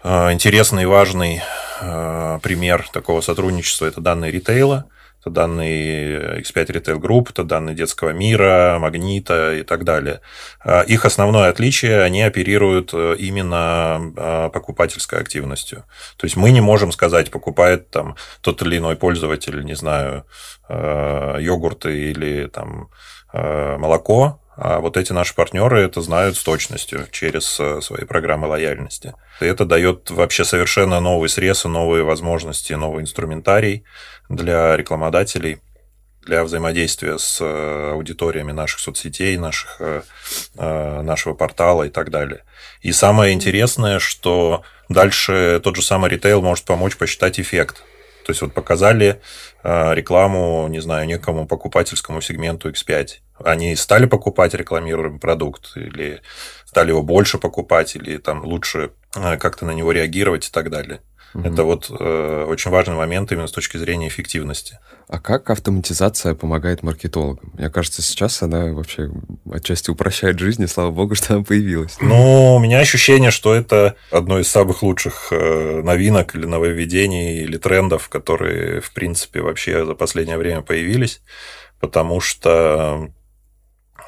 интересный 0.01 0.83
и 0.83 0.87
важный 0.87 1.41
э, 1.81 2.39
пример 2.41 2.87
такого 2.91 3.21
сотрудничества– 3.21 3.85
это 3.87 4.01
данные 4.01 4.31
ритейла, 4.31 4.85
это 5.21 5.29
данные 5.29 6.41
X5 6.41 6.65
Retail 6.67 6.99
Group, 6.99 7.29
это 7.29 7.43
данные 7.43 7.75
детского 7.75 8.09
мира, 8.09 8.77
магнита 8.79 9.53
и 9.53 9.63
так 9.63 9.85
далее. 9.85 10.19
Э, 10.65 10.83
их 10.85 11.05
основное 11.05 11.49
отличие– 11.49 12.01
они 12.03 12.21
оперируют 12.21 12.93
именно 12.93 14.49
покупательской 14.53 15.19
активностью. 15.19 15.85
То 16.17 16.25
есть 16.25 16.35
мы 16.35 16.51
не 16.51 16.61
можем 16.61 16.91
сказать, 16.91 17.31
покупает 17.31 17.89
там 17.89 18.15
тот 18.41 18.61
или 18.61 18.77
иной 18.77 18.95
пользователь, 18.95 19.63
не 19.63 19.75
знаю, 19.75 20.25
йогурты 20.69 22.11
или 22.11 22.47
там 22.47 22.89
молоко, 23.31 24.42
а 24.55 24.79
вот 24.79 24.97
эти 24.97 25.11
наши 25.13 25.33
партнеры 25.33 25.81
это 25.81 26.01
знают 26.01 26.37
с 26.37 26.43
точностью 26.43 27.07
через 27.11 27.59
э, 27.59 27.81
свои 27.81 28.05
программы 28.05 28.47
лояльности. 28.47 29.13
И 29.41 29.45
это 29.45 29.65
дает 29.65 30.11
вообще 30.11 30.45
совершенно 30.45 30.99
новый 30.99 31.29
срез, 31.29 31.65
новые 31.65 32.03
возможности, 32.03 32.73
новый 32.73 33.01
инструментарий 33.01 33.83
для 34.29 34.77
рекламодателей 34.77 35.59
для 36.21 36.43
взаимодействия 36.43 37.17
с 37.17 37.39
э, 37.41 37.91
аудиториями 37.93 38.51
наших 38.51 38.79
соцсетей, 38.79 39.35
наших, 39.37 39.77
э, 39.79 40.01
нашего 40.55 41.33
портала 41.33 41.83
и 41.83 41.89
так 41.89 42.11
далее. 42.11 42.43
И 42.81 42.91
самое 42.91 43.33
интересное, 43.33 43.99
что 43.99 44.63
дальше 44.87 45.59
тот 45.63 45.75
же 45.75 45.81
самый 45.81 46.09
ритейл 46.09 46.41
может 46.41 46.65
помочь 46.65 46.95
посчитать 46.95 47.39
эффект. 47.39 47.83
То 48.23 48.31
есть 48.31 48.41
вот 48.41 48.53
показали 48.53 49.21
рекламу, 49.63 50.67
не 50.69 50.79
знаю, 50.79 51.07
некому 51.07 51.45
покупательскому 51.47 52.21
сегменту 52.21 52.69
X5 52.69 53.07
они 53.43 53.75
стали 53.75 54.05
покупать 54.05 54.53
рекламируемый 54.53 55.19
продукт, 55.19 55.75
или 55.75 56.21
стали 56.65 56.89
его 56.89 57.01
больше 57.01 57.37
покупать, 57.37 57.95
или 57.95 58.17
там 58.17 58.43
лучше 58.43 58.79
э, 58.79 59.02
как-то 59.13 59.65
на 59.65 59.71
него 59.71 59.91
реагировать 59.91 60.47
и 60.47 60.51
так 60.51 60.69
далее. 60.69 61.01
Угу. 61.33 61.47
Это 61.47 61.63
вот 61.63 61.89
э, 61.89 62.45
очень 62.47 62.69
важный 62.69 62.95
момент 62.95 63.31
именно 63.31 63.47
с 63.47 63.51
точки 63.51 63.77
зрения 63.77 64.07
эффективности. 64.07 64.79
А 65.07 65.19
как 65.19 65.49
автоматизация 65.49 66.35
помогает 66.35 66.83
маркетологам? 66.83 67.51
Мне 67.53 67.69
кажется, 67.69 68.01
сейчас 68.01 68.41
она 68.43 68.67
вообще 68.67 69.09
отчасти 69.51 69.89
упрощает 69.89 70.39
жизнь, 70.39 70.63
и 70.63 70.67
слава 70.67 70.91
богу, 70.91 71.15
что 71.15 71.35
она 71.35 71.43
появилась. 71.43 71.97
Ну, 72.01 72.55
у 72.55 72.59
меня 72.59 72.79
ощущение, 72.79 73.31
что 73.31 73.53
это 73.53 73.95
одно 74.11 74.39
из 74.39 74.47
самых 74.47 74.83
лучших 74.83 75.29
э, 75.31 75.81
новинок 75.83 76.35
или 76.35 76.45
нововведений 76.45 77.41
или 77.41 77.57
трендов, 77.57 78.09
которые, 78.09 78.81
в 78.81 78.93
принципе, 78.93 79.41
вообще 79.41 79.85
за 79.85 79.95
последнее 79.95 80.37
время 80.37 80.61
появились, 80.61 81.21
потому 81.79 82.21
что 82.21 83.09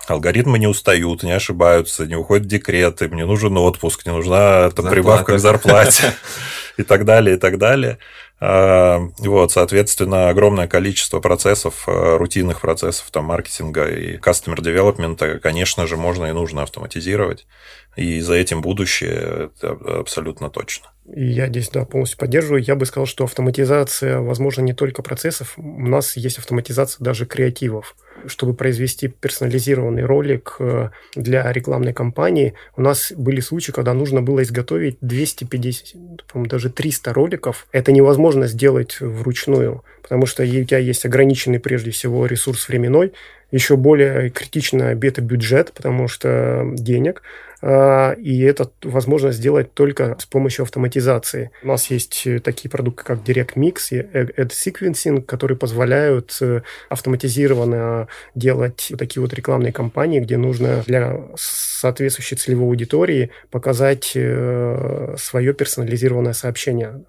Алгоритмы 0.07 0.59
не 0.59 0.67
устают, 0.67 1.23
не 1.23 1.31
ошибаются, 1.31 2.05
не 2.05 2.15
уходят 2.15 2.47
декреты, 2.47 3.07
мне 3.07 3.25
нужен 3.25 3.57
отпуск, 3.57 4.05
не 4.05 4.11
нужна 4.11 4.69
там, 4.71 4.89
прибавка 4.89 5.35
к 5.35 5.39
зарплате 5.39 6.13
и 6.77 6.83
так 6.83 7.05
далее, 7.05 7.35
и 7.35 7.39
так 7.39 7.57
далее. 7.57 7.97
А, 8.39 8.99
вот, 9.19 9.51
соответственно, 9.51 10.29
огромное 10.29 10.67
количество 10.67 11.19
процессов, 11.19 11.85
а, 11.87 12.17
рутинных 12.17 12.61
процессов 12.61 13.07
там, 13.11 13.25
маркетинга 13.25 13.89
и 13.89 14.17
customer 14.17 14.57
development, 14.57 15.39
конечно 15.39 15.87
же, 15.87 15.95
можно 15.95 16.25
и 16.25 16.33
нужно 16.33 16.63
автоматизировать. 16.63 17.47
И 17.95 18.19
за 18.21 18.33
этим 18.33 18.61
будущее 18.61 19.49
это 19.55 19.71
абсолютно 19.99 20.49
точно. 20.49 20.87
Я 21.05 21.47
здесь, 21.47 21.69
да, 21.69 21.85
полностью 21.85 22.17
поддерживаю. 22.17 22.63
Я 22.63 22.75
бы 22.75 22.85
сказал, 22.85 23.05
что 23.05 23.23
автоматизация, 23.23 24.19
возможно, 24.19 24.61
не 24.61 24.73
только 24.73 25.01
процессов. 25.01 25.53
У 25.57 25.87
нас 25.87 26.17
есть 26.17 26.39
автоматизация 26.39 27.03
даже 27.03 27.25
креативов 27.25 27.95
чтобы 28.27 28.53
произвести 28.53 29.07
персонализированный 29.07 30.03
ролик 30.03 30.55
э, 30.59 30.89
для 31.15 31.51
рекламной 31.51 31.93
кампании, 31.93 32.53
у 32.75 32.81
нас 32.81 33.11
были 33.15 33.39
случаи, 33.39 33.71
когда 33.71 33.93
нужно 33.93 34.21
было 34.21 34.43
изготовить 34.43 34.97
250, 35.01 36.25
по 36.25 36.45
даже 36.45 36.69
300 36.69 37.13
роликов. 37.13 37.67
Это 37.71 37.91
невозможно 37.91 38.47
сделать 38.47 38.99
вручную, 38.99 39.83
потому 40.01 40.25
что 40.25 40.43
у 40.43 40.45
тебя 40.45 40.77
есть 40.77 41.05
ограниченный 41.05 41.59
прежде 41.59 41.91
всего 41.91 42.25
ресурс 42.25 42.67
временной, 42.67 43.13
еще 43.51 43.77
более 43.77 44.29
критично 44.29 44.95
бета-бюджет, 44.95 45.71
потому 45.73 46.07
что 46.07 46.63
денег, 46.73 47.21
а, 47.54 47.54
и 47.65 48.41
это 48.41 48.69
возможно 48.83 49.31
сделать 49.31 49.73
только 49.73 50.15
с 50.19 50.25
помощью 50.25 50.63
автоматизации. 50.63 51.51
У 51.63 51.67
нас 51.67 51.89
есть 51.89 52.21
э, 52.25 52.39
такие 52.39 52.69
продукты, 52.69 53.03
как 53.03 53.19
Direct 53.19 53.55
Mix 53.55 53.75
и 53.91 54.01
Ad 54.01 54.49
Sequencing, 54.49 55.23
которые 55.23 55.57
позволяют 55.57 56.37
э, 56.41 56.61
автоматизированно 56.89 58.07
делать 58.35 58.91
такие 58.97 59.21
вот 59.21 59.33
рекламные 59.33 59.73
кампании, 59.73 60.19
где 60.19 60.37
нужно 60.37 60.83
для 60.85 61.21
соответствующей 61.35 62.35
целевой 62.35 62.67
аудитории 62.67 63.31
показать 63.49 64.11
э, 64.15 65.15
свое 65.17 65.53
персонализированное 65.53 66.33
сообщение. 66.33 67.03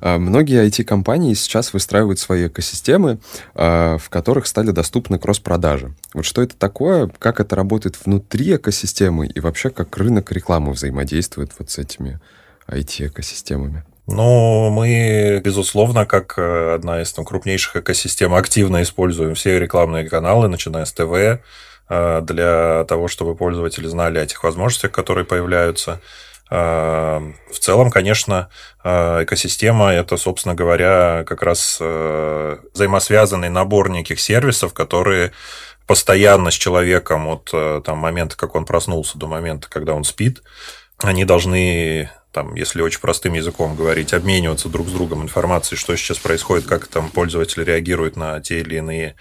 А, 0.00 0.18
многие 0.18 0.66
IT-компании 0.66 1.34
сейчас 1.34 1.72
выстраивают 1.72 2.18
свои 2.18 2.46
экосистемы, 2.46 3.18
а, 3.54 3.98
в 3.98 4.10
которых 4.10 4.46
стали 4.46 4.70
доступны 4.70 5.18
кросс-продажи. 5.18 5.94
Вот 6.14 6.24
что 6.24 6.42
это 6.42 6.56
такое, 6.56 7.10
как 7.18 7.40
это 7.40 7.56
работает 7.56 7.96
внутри 8.04 8.56
экосистемы 8.56 9.26
и 9.26 9.40
вообще 9.40 9.70
как 9.70 9.96
рынок 10.02 10.30
рекламы 10.32 10.72
взаимодействует 10.72 11.52
вот 11.58 11.70
с 11.70 11.78
этими 11.78 12.20
IT-экосистемами? 12.68 13.84
Ну, 14.06 14.70
мы, 14.70 15.40
безусловно, 15.44 16.06
как 16.06 16.34
э, 16.36 16.74
одна 16.74 17.02
из 17.02 17.12
там, 17.12 17.24
крупнейших 17.24 17.76
экосистем, 17.76 18.34
активно 18.34 18.82
используем 18.82 19.34
все 19.34 19.60
рекламные 19.60 20.08
каналы, 20.08 20.48
начиная 20.48 20.84
с 20.84 20.92
ТВ, 20.92 21.40
э, 21.88 22.20
для 22.22 22.84
того, 22.84 23.06
чтобы 23.06 23.36
пользователи 23.36 23.86
знали 23.86 24.18
о 24.18 24.26
тех 24.26 24.42
возможностях, 24.42 24.90
которые 24.90 25.24
появляются. 25.24 26.00
Э, 26.50 27.20
в 27.52 27.58
целом, 27.60 27.90
конечно, 27.90 28.48
экосистема– 28.82 29.92
это, 29.94 30.16
собственно 30.16 30.56
говоря, 30.56 31.24
как 31.24 31.42
раз 31.42 31.80
взаимосвязанный 31.80 33.50
набор 33.50 33.88
неких 33.88 34.20
сервисов, 34.20 34.74
которые 34.74 35.30
постоянно 35.86 36.50
с 36.50 36.54
человеком 36.54 37.26
от 37.28 37.50
там, 37.84 37.98
момента, 37.98 38.36
как 38.36 38.54
он 38.54 38.64
проснулся, 38.64 39.18
до 39.18 39.26
момента, 39.26 39.68
когда 39.68 39.94
он 39.94 40.04
спит, 40.04 40.42
они 41.02 41.24
должны 41.24 42.10
там, 42.32 42.54
если 42.54 42.80
очень 42.80 43.00
простым 43.00 43.34
языком 43.34 43.76
говорить, 43.76 44.14
обмениваться 44.14 44.68
друг 44.68 44.88
с 44.88 44.92
другом 44.92 45.22
информацией, 45.22 45.78
что 45.78 45.94
сейчас 45.96 46.18
происходит, 46.18 46.66
как 46.66 46.88
там 46.88 47.10
пользователи 47.10 47.62
реагируют 47.62 48.16
на 48.16 48.40
те 48.40 48.60
или 48.60 48.76
иные 48.76 49.16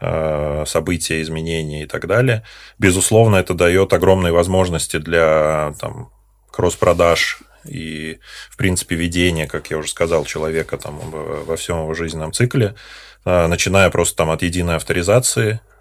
э, 0.00 0.64
события, 0.66 1.20
изменения 1.22 1.82
и 1.82 1.86
так 1.86 2.06
далее. 2.06 2.44
Безусловно, 2.78 3.36
это 3.36 3.54
дает 3.54 3.92
огромные 3.92 4.32
возможности 4.32 4.98
для 4.98 5.74
там, 5.80 6.12
кросс-продаж 6.52 7.40
и, 7.64 8.20
в 8.48 8.56
принципе, 8.56 8.94
ведения, 8.94 9.48
как 9.48 9.70
я 9.70 9.78
уже 9.78 9.88
сказал, 9.88 10.24
человека 10.24 10.78
там, 10.78 11.00
во 11.00 11.56
всем 11.56 11.82
его 11.82 11.94
жизненном 11.94 12.32
цикле, 12.32 12.76
э, 13.24 13.46
начиная 13.48 13.90
просто 13.90 14.16
там, 14.18 14.30
от 14.30 14.42
единой 14.42 14.76
авторизации, 14.76 15.54
э, 15.54 15.71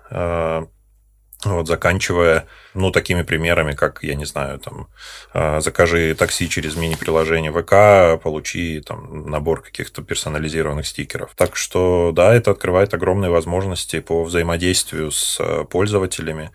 вот, 1.44 1.68
заканчивая, 1.68 2.46
ну, 2.74 2.92
такими 2.92 3.24
примерами, 3.24 3.74
как, 3.74 4.04
я 4.04 4.16
не 4.16 4.26
знаю, 4.26 4.60
там, 4.60 4.88
а, 5.34 5.60
закажи 5.60 6.14
такси 6.14 6.48
через 6.48 6.76
мини-приложение 6.76 7.52
ВК, 7.52 8.22
получи 8.22 8.82
там 8.82 9.30
набор 9.30 9.62
каких-то 9.64 10.04
персонализированных 10.04 10.86
стикеров. 10.86 11.32
Так 11.36 11.56
что, 11.56 12.12
да, 12.14 12.34
это 12.34 12.52
открывает 12.52 12.94
огромные 12.94 13.32
возможности 13.32 14.02
по 14.02 14.24
взаимодействию 14.24 15.12
с 15.12 15.40
э, 15.40 15.66
пользователями, 15.66 16.52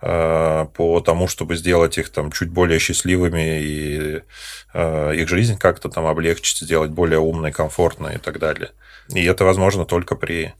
э, 0.00 0.66
по 0.74 1.00
тому, 1.00 1.28
чтобы 1.28 1.56
сделать 1.56 1.98
их 1.98 2.08
там 2.08 2.32
чуть 2.32 2.48
более 2.48 2.78
счастливыми 2.78 3.60
и 3.60 4.22
э, 4.72 5.14
их 5.16 5.28
жизнь 5.28 5.58
как-то 5.58 5.90
там 5.90 6.06
облегчить, 6.06 6.64
сделать 6.64 6.90
более 6.90 7.18
умной, 7.18 7.52
комфортной 7.52 8.14
и 8.14 8.18
так 8.18 8.38
далее. 8.38 8.70
И 9.10 9.22
это 9.22 9.44
возможно 9.44 9.84
только 9.84 10.14
при 10.16 10.54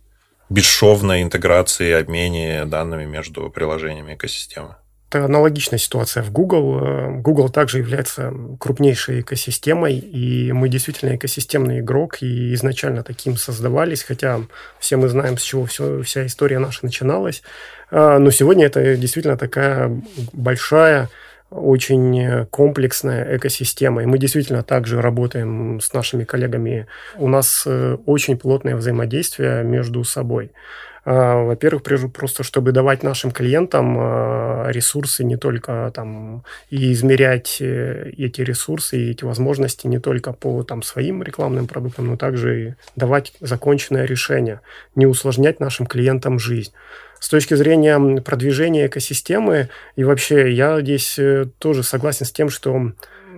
бесшовной 0.50 1.22
интеграции 1.22 1.88
и 1.88 1.92
обмене 1.92 2.64
данными 2.66 3.04
между 3.04 3.48
приложениями 3.50 4.14
экосистемы. 4.14 4.76
Это 5.08 5.24
аналогичная 5.24 5.78
ситуация 5.78 6.22
в 6.22 6.30
Google. 6.30 6.78
Э, 6.80 7.10
Google 7.20 7.48
также 7.48 7.78
является 7.78 8.32
крупнейшей 8.60 9.22
экосистемой, 9.22 9.98
и 9.98 10.52
мы 10.52 10.68
действительно 10.68 11.16
экосистемный 11.16 11.80
игрок, 11.80 12.22
и 12.22 12.54
изначально 12.54 13.02
таким 13.02 13.36
создавались, 13.36 14.04
хотя 14.04 14.40
все 14.78 14.96
мы 14.96 15.08
знаем, 15.08 15.36
с 15.36 15.42
чего 15.42 15.66
все, 15.66 16.02
вся 16.02 16.26
история 16.26 16.60
наша 16.60 16.84
начиналась. 16.84 17.42
Э, 17.90 18.18
но 18.18 18.30
сегодня 18.30 18.66
это 18.66 18.96
действительно 18.96 19.36
такая 19.36 19.90
большая 20.32 21.08
очень 21.50 22.46
комплексная 22.50 23.36
экосистема. 23.36 24.02
И 24.02 24.06
мы 24.06 24.18
действительно 24.18 24.62
также 24.62 25.00
работаем 25.00 25.80
с 25.80 25.92
нашими 25.92 26.24
коллегами. 26.24 26.86
У 27.16 27.28
нас 27.28 27.64
э, 27.66 27.96
очень 28.06 28.38
плотное 28.38 28.76
взаимодействие 28.76 29.64
между 29.64 30.04
собой. 30.04 30.52
А, 31.04 31.42
во-первых, 31.42 31.82
просто 32.12 32.42
чтобы 32.42 32.72
давать 32.72 33.02
нашим 33.02 33.30
клиентам 33.30 33.96
а, 33.98 34.68
ресурсы 34.68 35.24
не 35.24 35.36
только 35.36 35.90
там 35.94 36.44
и 36.68 36.92
измерять 36.92 37.56
э, 37.60 38.10
эти 38.18 38.42
ресурсы 38.42 38.98
и 38.98 39.10
эти 39.10 39.24
возможности 39.24 39.86
не 39.86 39.98
только 39.98 40.32
по 40.32 40.62
там 40.62 40.82
своим 40.82 41.22
рекламным 41.22 41.66
продуктам, 41.66 42.08
но 42.08 42.16
также 42.16 42.62
и 42.62 42.74
давать 42.96 43.32
законченное 43.40 44.04
решение, 44.04 44.60
не 44.94 45.06
усложнять 45.06 45.58
нашим 45.58 45.86
клиентам 45.86 46.38
жизнь 46.38 46.72
с 47.20 47.28
точки 47.28 47.54
зрения 47.54 48.20
продвижения 48.22 48.86
экосистемы, 48.86 49.68
и 49.94 50.04
вообще 50.04 50.52
я 50.52 50.80
здесь 50.80 51.18
э, 51.18 51.46
тоже 51.58 51.82
согласен 51.82 52.26
с 52.26 52.32
тем, 52.32 52.48
что 52.48 52.92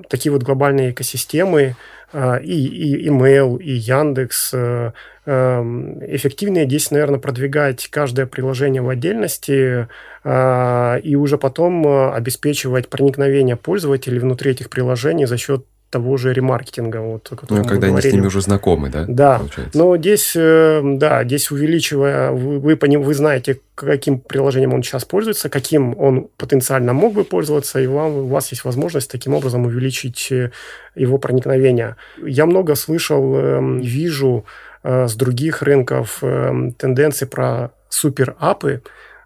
такие 0.09 0.33
вот 0.33 0.43
глобальные 0.43 0.93
экосистемы, 0.93 1.77
а, 2.15 2.37
и, 2.37 2.53
и 2.53 3.09
email, 3.09 3.61
и 3.61 3.73
Яндекс, 3.73 4.53
э, 4.55 4.93
эффективнее 5.25 6.67
здесь, 6.67 6.91
наверное, 6.91 7.19
продвигать 7.19 7.89
каждое 7.89 8.27
приложение 8.27 8.83
в 8.83 8.89
отдельности 8.89 9.87
и 10.25 11.17
уже 11.17 11.39
потом 11.39 11.87
э, 11.87 12.13
обеспечивать 12.13 12.89
проникновение 12.89 13.57
пользователей 13.57 14.19
внутри 14.19 14.51
этих 14.51 14.69
приложений 14.69 15.27
за 15.27 15.37
счет 15.37 15.65
того 15.93 16.17
же 16.17 16.33
ремаркетинга. 16.33 17.03
Вот, 17.03 17.31
ну, 17.51 17.61
а 17.61 17.65
когда 17.65 17.89
они 17.89 18.01
с 18.01 18.05
ними 18.13 18.27
уже 18.27 18.41
знакомы, 18.41 18.89
да? 18.89 19.05
Да. 19.07 19.39
Получается? 19.39 19.79
Но 19.79 19.97
здесь, 19.99 20.33
э, 20.35 20.81
да, 20.83 21.23
здесь 21.23 21.51
увеличивая, 21.51 22.31
вы, 22.33 22.59
вы, 22.59 22.99
вы 22.99 23.15
знаете, 23.15 23.61
каким 23.75 24.19
приложением 24.19 24.73
он 24.73 24.83
сейчас 24.83 25.05
пользуется, 25.05 25.51
каким 25.51 25.95
он 25.99 26.29
потенциально 26.39 26.95
мог 26.95 27.13
бы 27.13 27.25
пользоваться, 27.25 27.79
и 27.79 27.87
вам, 27.87 28.13
у 28.13 28.27
вас 28.27 28.51
есть 28.53 28.65
возможность 28.65 29.11
таким 29.11 29.35
образом 29.35 29.67
увеличить 29.67 30.33
э, 30.33 30.51
его 30.95 31.19
проникновение. 31.19 31.97
Я 32.25 32.47
много 32.47 32.75
слышал, 32.75 33.37
эм, 33.37 33.81
вижу 33.81 34.47
э, 34.83 35.07
с 35.07 35.15
других 35.15 35.61
рынков 35.61 36.19
эм, 36.23 36.73
тенденции 36.73 37.27
про 37.27 37.71
суперапы. 37.91 38.83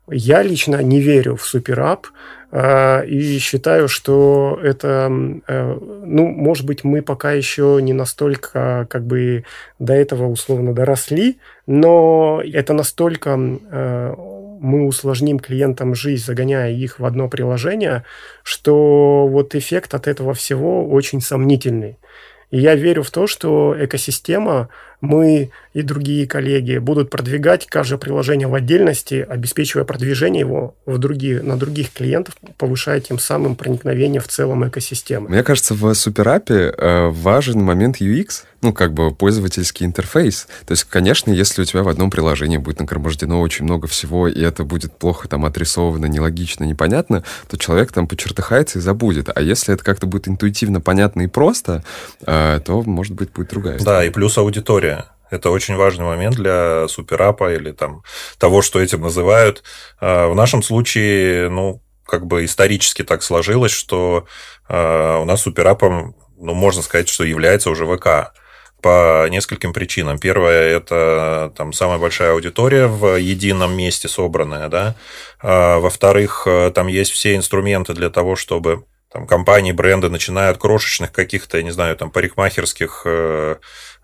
Я 0.09 0.43
лично 0.43 0.83
не 0.83 1.01
верю 1.01 1.37
в 1.37 1.45
суперап, 1.45 2.07
а, 2.53 3.01
и 3.01 3.39
считаю, 3.39 3.89
что 3.89 4.59
это, 4.63 5.11
э, 5.47 5.79
ну, 6.05 6.29
может 6.29 6.65
быть, 6.65 6.85
мы 6.85 7.03
пока 7.03 7.33
еще 7.33 7.81
не 7.83 7.93
настолько 7.93 8.87
как 8.89 9.05
бы 9.05 9.45
до 9.81 9.93
этого 9.95 10.29
условно 10.29 10.73
доросли, 10.73 11.39
но 11.67 12.41
это 12.45 12.73
настолько 12.73 13.31
э, 13.31 14.15
мы 14.61 14.87
усложним 14.87 15.41
клиентам 15.41 15.95
жизнь, 15.95 16.25
загоняя 16.25 16.71
их 16.71 17.01
в 17.01 17.05
одно 17.05 17.29
приложение, 17.29 18.05
что 18.45 19.27
вот 19.27 19.55
эффект 19.55 19.95
от 19.95 20.07
этого 20.07 20.33
всего 20.33 20.89
очень 20.89 21.21
сомнительный. 21.21 21.99
И 22.51 22.61
я 22.61 22.77
верю 22.77 23.03
в 23.03 23.11
то, 23.11 23.27
что 23.27 23.75
экосистема, 23.79 24.69
мы 25.07 25.51
и 25.77 25.83
другие 25.83 26.27
коллеги 26.27 26.79
будут 26.79 27.11
продвигать 27.11 27.67
каждое 27.67 27.99
приложение 27.99 28.49
в 28.49 28.55
отдельности, 28.55 29.27
обеспечивая 29.29 29.85
продвижение 29.85 30.41
его 30.41 30.75
в 30.87 30.97
другие, 30.97 31.43
на 31.43 31.59
других 31.59 31.93
клиентов, 31.93 32.35
повышая 32.57 33.01
тем 33.01 33.19
самым 33.19 33.57
проникновение 33.57 34.23
в 34.23 34.29
целом 34.29 34.67
экосистемы. 34.67 35.29
Мне 35.29 35.43
кажется, 35.43 35.75
в 35.75 35.93
суперапе 35.93 36.73
э, 36.77 37.09
важен 37.09 37.63
момент 37.63 38.01
UX, 38.01 38.45
ну, 38.63 38.73
как 38.73 38.95
бы 38.95 39.15
пользовательский 39.15 39.85
интерфейс. 39.85 40.49
То 40.67 40.73
есть, 40.73 40.85
конечно, 40.85 41.31
если 41.31 41.61
у 41.61 41.65
тебя 41.67 41.83
в 41.83 41.89
одном 41.89 42.11
приложении 42.11 42.57
будет 42.57 42.81
нагромождено 42.81 43.41
очень 43.41 43.65
много 43.65 43.87
всего, 43.87 44.29
и 44.29 44.41
это 44.41 44.65
будет 44.65 44.93
плохо 44.95 45.29
там 45.29 45.45
отрисовано, 45.45 46.07
нелогично, 46.07 46.65
непонятно, 46.65 47.23
то 47.51 47.59
человек 47.59 47.93
там 47.93 48.09
почертыхается 48.09 48.79
и 48.79 48.83
забудет. 48.83 49.29
А 49.35 49.43
если 49.43 49.75
это 49.75 49.85
как-то 49.85 50.07
будет 50.07 50.27
интуитивно, 50.27 50.81
понятно 50.81 51.21
и 51.23 51.27
просто, 51.27 51.85
э, 52.27 52.61
то, 52.65 52.83
может 52.83 53.15
быть, 53.15 53.31
будет 53.31 53.51
другая 53.51 53.77
история. 53.77 53.99
Да, 53.99 54.05
и 54.05 54.11
плюс 54.11 54.39
аудитория. 54.39 54.96
Это 55.31 55.51
очень 55.51 55.77
важный 55.77 56.05
момент 56.05 56.37
для 56.37 56.87
суперапа 56.89 57.53
или 57.53 57.73
там 57.73 58.03
того, 58.39 58.63
что 58.63 58.81
этим 58.81 59.03
называют. 59.03 59.63
Э, 60.01 60.29
в 60.29 60.35
нашем 60.35 60.63
случае, 60.63 61.49
ну, 61.49 61.83
как 62.07 62.27
бы 62.27 62.45
исторически 62.45 63.03
так 63.03 63.23
сложилось, 63.23 63.73
что 63.73 64.27
э, 64.69 65.17
у 65.19 65.25
нас 65.25 65.43
суперапом, 65.43 66.15
ну, 66.39 66.55
можно 66.55 66.83
сказать, 66.83 67.09
что 67.09 67.25
является 67.25 67.71
уже 67.71 67.87
ВК 67.87 68.33
по 68.83 69.27
нескольким 69.29 69.73
причинам. 69.73 70.19
Первое– 70.19 70.77
это 70.77 71.53
там 71.57 71.73
самая 71.73 71.99
большая 71.99 72.33
аудитория 72.33 72.87
в 72.87 73.17
едином 73.17 73.77
месте 73.77 74.07
собранная, 74.07 74.69
да. 74.69 74.95
А, 75.41 75.79
во-вторых, 75.81 76.45
э, 76.47 76.71
там 76.73 76.87
есть 76.87 77.11
все 77.11 77.35
инструменты 77.35 77.95
для 77.95 78.11
того, 78.11 78.37
чтобы 78.37 78.85
там 79.17 79.27
компании, 79.27 79.73
бренды, 79.73 80.11
начиная 80.11 80.51
от 80.51 80.59
крошечных 80.59 81.11
каких-то, 81.11 81.57
я 81.57 81.63
не 81.63 81.71
знаю, 81.71 81.97
там 81.97 82.11
парикмахерских 82.11 83.03
э, 83.07 83.57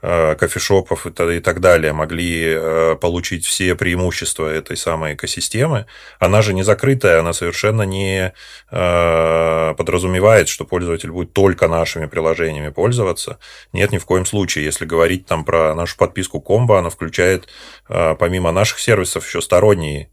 Э, 0.05 0.35
кофешопов 0.35 1.07
и 1.07 1.39
так 1.39 1.61
далее 1.61 1.93
могли 1.93 2.55
э, 2.57 2.97
получить 3.01 3.47
все 3.47 3.77
преимущества 3.77 4.49
этой 4.49 4.77
самой 4.77 5.15
экосистемы, 5.15 5.87
она 6.19 6.43
же 6.43 6.55
не 6.55 6.65
закрытая, 6.65 7.21
она 7.21 7.33
совершенно 7.33 7.83
не 7.83 8.33
э, 8.73 9.75
подразумевает, 9.79 10.49
что 10.49 10.65
пользователь 10.65 11.13
будет 11.13 11.33
только 11.33 11.69
нашими 11.69 12.07
приложениями 12.07 12.71
пользоваться. 12.71 13.39
Нет, 13.73 13.93
ни 13.93 13.99
в 13.99 14.05
коем 14.05 14.27
случае. 14.27 14.65
Если 14.65 14.87
говорить 14.87 15.27
там 15.27 15.45
про 15.45 15.73
нашу 15.77 15.97
подписку 15.97 16.41
Комбо, 16.41 16.81
она 16.81 16.91
включает 16.91 17.47
помимо 17.87 18.51
наших 18.51 18.81
сервисов 18.81 19.25
еще 19.25 19.41
сторонние 19.41 20.11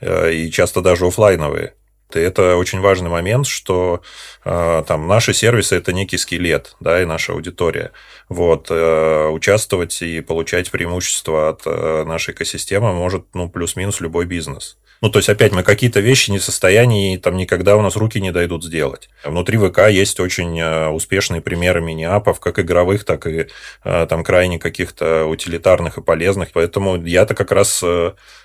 и 0.00 0.50
часто 0.52 0.82
даже 0.82 1.06
офлайновые. 1.06 1.74
Это 2.20 2.56
очень 2.56 2.80
важный 2.80 3.10
момент, 3.10 3.46
что 3.46 4.02
э, 4.44 4.84
там 4.86 5.06
наши 5.06 5.32
сервисы 5.32 5.76
это 5.76 5.92
некий 5.92 6.18
скелет, 6.18 6.76
да, 6.80 7.02
и 7.02 7.04
наша 7.04 7.32
аудитория. 7.32 7.92
Вот, 8.28 8.68
э, 8.70 9.28
участвовать 9.28 10.00
и 10.02 10.20
получать 10.20 10.70
преимущества 10.70 11.50
от 11.50 11.62
э, 11.66 12.04
нашей 12.04 12.34
экосистемы 12.34 12.92
может, 12.92 13.26
ну, 13.34 13.48
плюс-минус 13.48 14.00
любой 14.00 14.26
бизнес. 14.26 14.78
Ну, 15.00 15.10
то 15.10 15.18
есть, 15.18 15.28
опять, 15.28 15.52
мы 15.52 15.64
какие-то 15.64 15.98
вещи 15.98 16.30
не 16.30 16.38
в 16.38 16.44
состоянии, 16.44 17.16
там, 17.16 17.36
никогда 17.36 17.76
у 17.76 17.82
нас 17.82 17.96
руки 17.96 18.20
не 18.20 18.30
дойдут 18.30 18.62
сделать. 18.64 19.10
Внутри 19.24 19.58
ВК 19.58 19.88
есть 19.88 20.20
очень 20.20 20.62
успешные 20.94 21.40
примеры 21.40 21.80
мини-апов, 21.80 22.38
как 22.38 22.60
игровых, 22.60 23.04
так 23.04 23.26
и 23.26 23.48
там 23.82 24.22
крайне 24.22 24.60
каких-то 24.60 25.24
утилитарных 25.24 25.98
и 25.98 26.02
полезных. 26.02 26.52
Поэтому 26.52 27.04
я-то 27.04 27.34
как 27.34 27.50
раз 27.50 27.82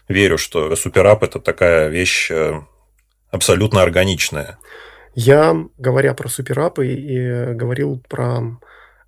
верю, 0.07 0.39
что 0.39 0.75
суперап– 0.75 1.21
это 1.23 1.39
такая 1.39 1.89
вещь 1.89 2.31
абсолютно 3.31 3.81
органичная. 3.81 4.57
Я, 5.15 5.55
говоря 5.77 6.13
про 6.13 6.29
суперапы, 6.29 6.87
и 6.87 7.53
говорил 7.53 8.01
про 8.07 8.59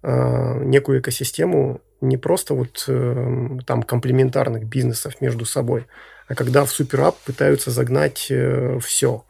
э, 0.01 0.63
некую 0.63 1.01
экосистему 1.01 1.81
не 2.01 2.17
просто 2.17 2.53
вот 2.53 2.85
э, 2.87 3.59
там 3.65 3.83
комплементарных 3.83 4.65
бизнесов 4.65 5.21
между 5.21 5.45
собой, 5.45 5.85
а 6.27 6.35
когда 6.35 6.63
в 6.65 6.71
суперап 6.71 7.17
пытаются 7.25 7.71
загнать 7.71 8.27
э, 8.29 8.79
все. 8.81 9.25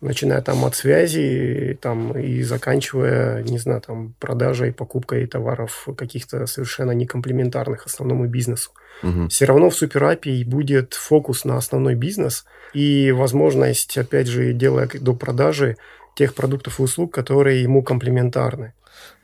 начиная 0.00 0.40
там 0.40 0.64
от 0.64 0.74
связи 0.74 1.78
там, 1.80 2.18
и 2.18 2.42
заканчивая, 2.42 3.42
не 3.42 3.58
знаю, 3.58 3.80
там, 3.80 4.14
продажей, 4.18 4.72
покупкой 4.72 5.26
товаров 5.26 5.88
каких-то 5.96 6.46
совершенно 6.46 6.92
некомплементарных 6.92 7.86
основному 7.86 8.26
бизнесу. 8.26 8.70
Угу. 9.02 9.28
Все 9.28 9.44
равно 9.44 9.70
в 9.70 9.74
суперапе 9.74 10.44
будет 10.44 10.94
фокус 10.94 11.44
на 11.44 11.56
основной 11.56 11.94
бизнес 11.94 12.44
и 12.74 13.12
возможность, 13.12 13.96
опять 13.98 14.26
же, 14.26 14.52
делая 14.52 14.88
до 14.92 15.14
продажи 15.14 15.76
тех 16.14 16.34
продуктов 16.34 16.80
и 16.80 16.82
услуг, 16.82 17.14
которые 17.14 17.62
ему 17.62 17.82
комплементарны. 17.82 18.72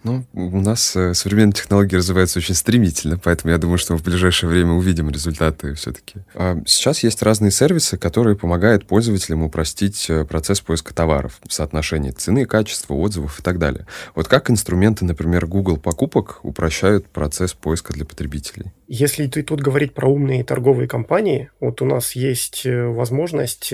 Ну, 0.07 0.25
у 0.35 0.61
нас 0.61 0.95
э, 0.95 1.15
современные 1.15 1.55
технологии 1.55 1.97
развиваются 1.97 2.39
очень 2.39 2.55
стремительно, 2.55 3.19
поэтому 3.19 3.51
я 3.51 3.59
думаю, 3.59 3.77
что 3.77 3.97
в 3.97 4.05
ближайшее 4.05 4.49
время 4.49 4.71
увидим 4.71 5.11
результаты 5.11 5.75
все-таки. 5.75 6.21
А 6.35 6.59
сейчас 6.65 7.03
есть 7.03 7.23
разные 7.23 7.51
сервисы, 7.51 7.99
которые 7.99 8.37
помогают 8.37 8.87
пользователям 8.87 9.43
упростить 9.43 10.09
э, 10.09 10.25
процесс 10.25 10.61
поиска 10.61 10.95
товаров, 10.95 11.41
соотношение 11.49 12.13
цены, 12.13 12.45
качества, 12.45 12.95
отзывов 12.95 13.41
и 13.41 13.43
так 13.43 13.59
далее. 13.59 13.87
Вот 14.15 14.29
как 14.29 14.49
инструменты, 14.49 15.05
например, 15.05 15.47
Google 15.47 15.77
покупок 15.77 16.39
упрощают 16.45 17.09
процесс 17.09 17.55
поиска 17.55 17.93
для 17.93 18.05
потребителей? 18.05 18.73
Если 18.87 19.27
ты 19.27 19.43
тут 19.43 19.61
говорить 19.61 19.93
про 19.93 20.09
умные 20.09 20.45
торговые 20.45 20.87
компании, 20.87 21.51
вот 21.59 21.83
у 21.83 21.85
нас 21.85 22.13
есть 22.13 22.65
э, 22.65 22.87
возможность, 22.87 23.71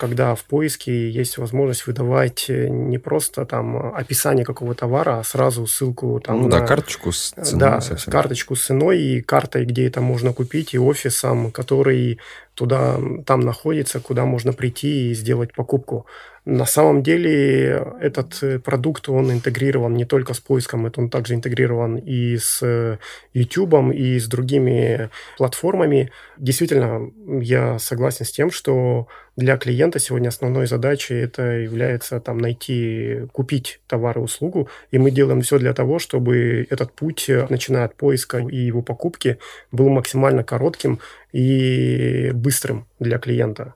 когда 0.00 0.34
в 0.34 0.42
поиске 0.42 1.08
есть 1.08 1.38
возможность 1.38 1.86
выдавать 1.86 2.46
не 2.48 2.98
просто 2.98 3.44
там 3.44 3.94
описание 3.94 4.44
какого 4.44 4.74
товара, 4.74 5.20
а 5.20 5.22
сразу 5.28 5.66
ссылку 5.66 6.20
там 6.20 6.42
ну, 6.42 6.48
на... 6.48 6.60
да, 6.60 6.66
карточку 6.66 7.12
с 7.12 7.30
ценой. 7.30 7.60
Да, 7.60 7.80
совсем. 7.80 8.10
карточку 8.10 8.56
с 8.56 8.66
ценой 8.66 8.98
и 9.00 9.20
картой, 9.20 9.64
где 9.66 9.86
это 9.86 10.00
можно 10.00 10.32
купить, 10.32 10.74
и 10.74 10.78
офисом, 10.78 11.52
который 11.52 12.18
туда, 12.54 12.98
там 13.26 13.40
находится, 13.40 14.00
куда 14.00 14.24
можно 14.24 14.52
прийти 14.52 15.10
и 15.10 15.14
сделать 15.14 15.52
покупку. 15.54 16.06
На 16.50 16.64
самом 16.64 17.02
деле 17.02 17.84
этот 18.00 18.42
э, 18.42 18.58
продукт, 18.58 19.10
он 19.10 19.30
интегрирован 19.30 19.92
не 19.92 20.06
только 20.06 20.32
с 20.32 20.40
поиском, 20.40 20.86
это 20.86 20.98
он 21.02 21.10
также 21.10 21.34
интегрирован 21.34 21.96
и 21.96 22.38
с 22.38 22.60
э, 22.62 22.96
YouTube, 23.34 23.92
и 23.92 24.18
с 24.18 24.26
другими 24.28 25.10
платформами. 25.36 26.10
Действительно, 26.38 27.12
я 27.42 27.78
согласен 27.78 28.24
с 28.24 28.30
тем, 28.30 28.50
что 28.50 29.08
для 29.36 29.58
клиента 29.58 29.98
сегодня 29.98 30.28
основной 30.28 30.66
задачей 30.66 31.16
это 31.16 31.42
является 31.42 32.18
там 32.18 32.38
найти, 32.38 33.26
купить 33.32 33.80
товар 33.86 34.16
и 34.16 34.22
услугу, 34.22 34.70
и 34.90 34.96
мы 34.96 35.10
делаем 35.10 35.42
все 35.42 35.58
для 35.58 35.74
того, 35.74 35.98
чтобы 35.98 36.66
этот 36.70 36.94
путь, 36.94 37.28
э, 37.28 37.46
начиная 37.50 37.84
от 37.84 37.94
поиска 37.94 38.38
и 38.38 38.56
его 38.56 38.80
покупки, 38.80 39.36
был 39.70 39.90
максимально 39.90 40.44
коротким 40.44 40.98
и 41.30 42.30
быстрым 42.32 42.86
для 42.98 43.18
клиента. 43.18 43.74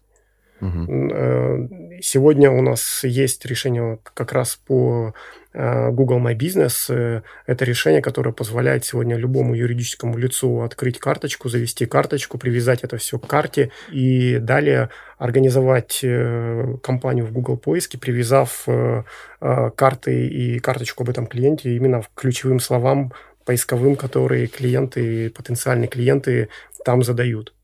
Угу. 0.62 1.68
Сегодня 2.04 2.50
у 2.50 2.62
нас 2.62 3.04
есть 3.04 3.46
решение 3.46 4.00
как 4.02 4.32
раз 4.32 4.56
по 4.56 5.14
э, 5.52 5.90
Google 5.92 6.18
My 6.18 6.36
Business. 6.36 6.92
Э, 6.92 7.22
это 7.46 7.64
решение, 7.64 8.02
которое 8.02 8.32
позволяет 8.32 8.84
сегодня 8.84 9.14
любому 9.14 9.54
юридическому 9.54 10.18
лицу 10.18 10.62
открыть 10.62 10.98
карточку, 10.98 11.48
завести 11.48 11.86
карточку, 11.86 12.38
привязать 12.38 12.82
это 12.82 12.96
все 12.96 13.20
к 13.20 13.28
карте 13.28 13.70
и 13.92 14.38
далее 14.38 14.90
организовать 15.16 16.04
компанию 16.82 17.24
в 17.24 17.30
Google 17.30 17.56
поиске, 17.56 17.98
привязав 17.98 18.66
карты 19.38 20.26
и 20.26 20.58
карточку 20.58 21.04
об 21.04 21.10
этом 21.10 21.28
клиенте 21.28 21.76
именно 21.76 22.02
к 22.02 22.08
ключевым 22.16 22.58
словам 22.58 23.12
поисковым, 23.44 23.94
которые 23.94 24.48
клиенты, 24.48 25.30
потенциальные 25.30 25.86
клиенты 25.86 26.48
там 26.84 27.04
задают. 27.04 27.54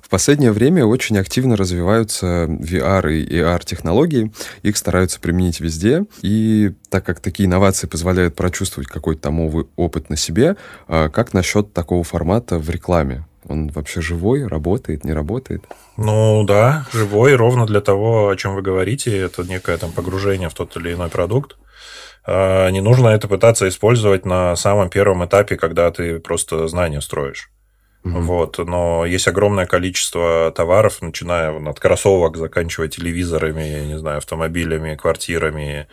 В 0.00 0.08
последнее 0.08 0.52
время 0.52 0.84
очень 0.84 1.18
активно 1.18 1.56
развиваются 1.56 2.46
VR 2.46 3.12
и 3.12 3.36
AR 3.36 3.64
технологии. 3.64 4.32
Их 4.62 4.76
стараются 4.76 5.20
применить 5.20 5.60
везде. 5.60 6.04
И 6.22 6.72
так 6.90 7.04
как 7.04 7.20
такие 7.20 7.46
инновации 7.46 7.86
позволяют 7.86 8.34
прочувствовать 8.34 8.88
какой-то 8.88 9.22
там 9.22 9.38
новый 9.48 9.66
опыт 9.76 10.10
на 10.10 10.16
себе, 10.16 10.56
а 10.86 11.08
как 11.08 11.32
насчет 11.32 11.72
такого 11.72 12.04
формата 12.04 12.58
в 12.58 12.68
рекламе? 12.70 13.26
Он 13.48 13.68
вообще 13.68 14.00
живой, 14.02 14.46
работает, 14.46 15.04
не 15.04 15.12
работает? 15.12 15.64
Ну 15.96 16.44
да, 16.44 16.86
живой, 16.92 17.34
ровно 17.34 17.66
для 17.66 17.80
того, 17.80 18.28
о 18.28 18.36
чем 18.36 18.54
вы 18.54 18.62
говорите. 18.62 19.16
Это 19.16 19.42
некое 19.44 19.78
там 19.78 19.90
погружение 19.92 20.50
в 20.50 20.54
тот 20.54 20.76
или 20.76 20.92
иной 20.92 21.08
продукт. 21.08 21.56
А, 22.26 22.68
не 22.70 22.82
нужно 22.82 23.08
это 23.08 23.26
пытаться 23.26 23.66
использовать 23.68 24.26
на 24.26 24.54
самом 24.54 24.90
первом 24.90 25.24
этапе, 25.24 25.56
когда 25.56 25.90
ты 25.90 26.18
просто 26.18 26.68
знания 26.68 27.00
строишь. 27.00 27.50
Mm-hmm. 28.08 28.20
Вот, 28.22 28.58
но 28.58 29.04
есть 29.04 29.28
огромное 29.28 29.66
количество 29.66 30.52
товаров, 30.54 31.02
начиная 31.02 31.52
от 31.52 31.80
кроссовок, 31.80 32.36
заканчивая 32.36 32.88
телевизорами, 32.88 33.62
я 33.62 33.84
не 33.86 33.98
знаю, 33.98 34.18
автомобилями, 34.18 34.96
квартирами, 34.96 35.88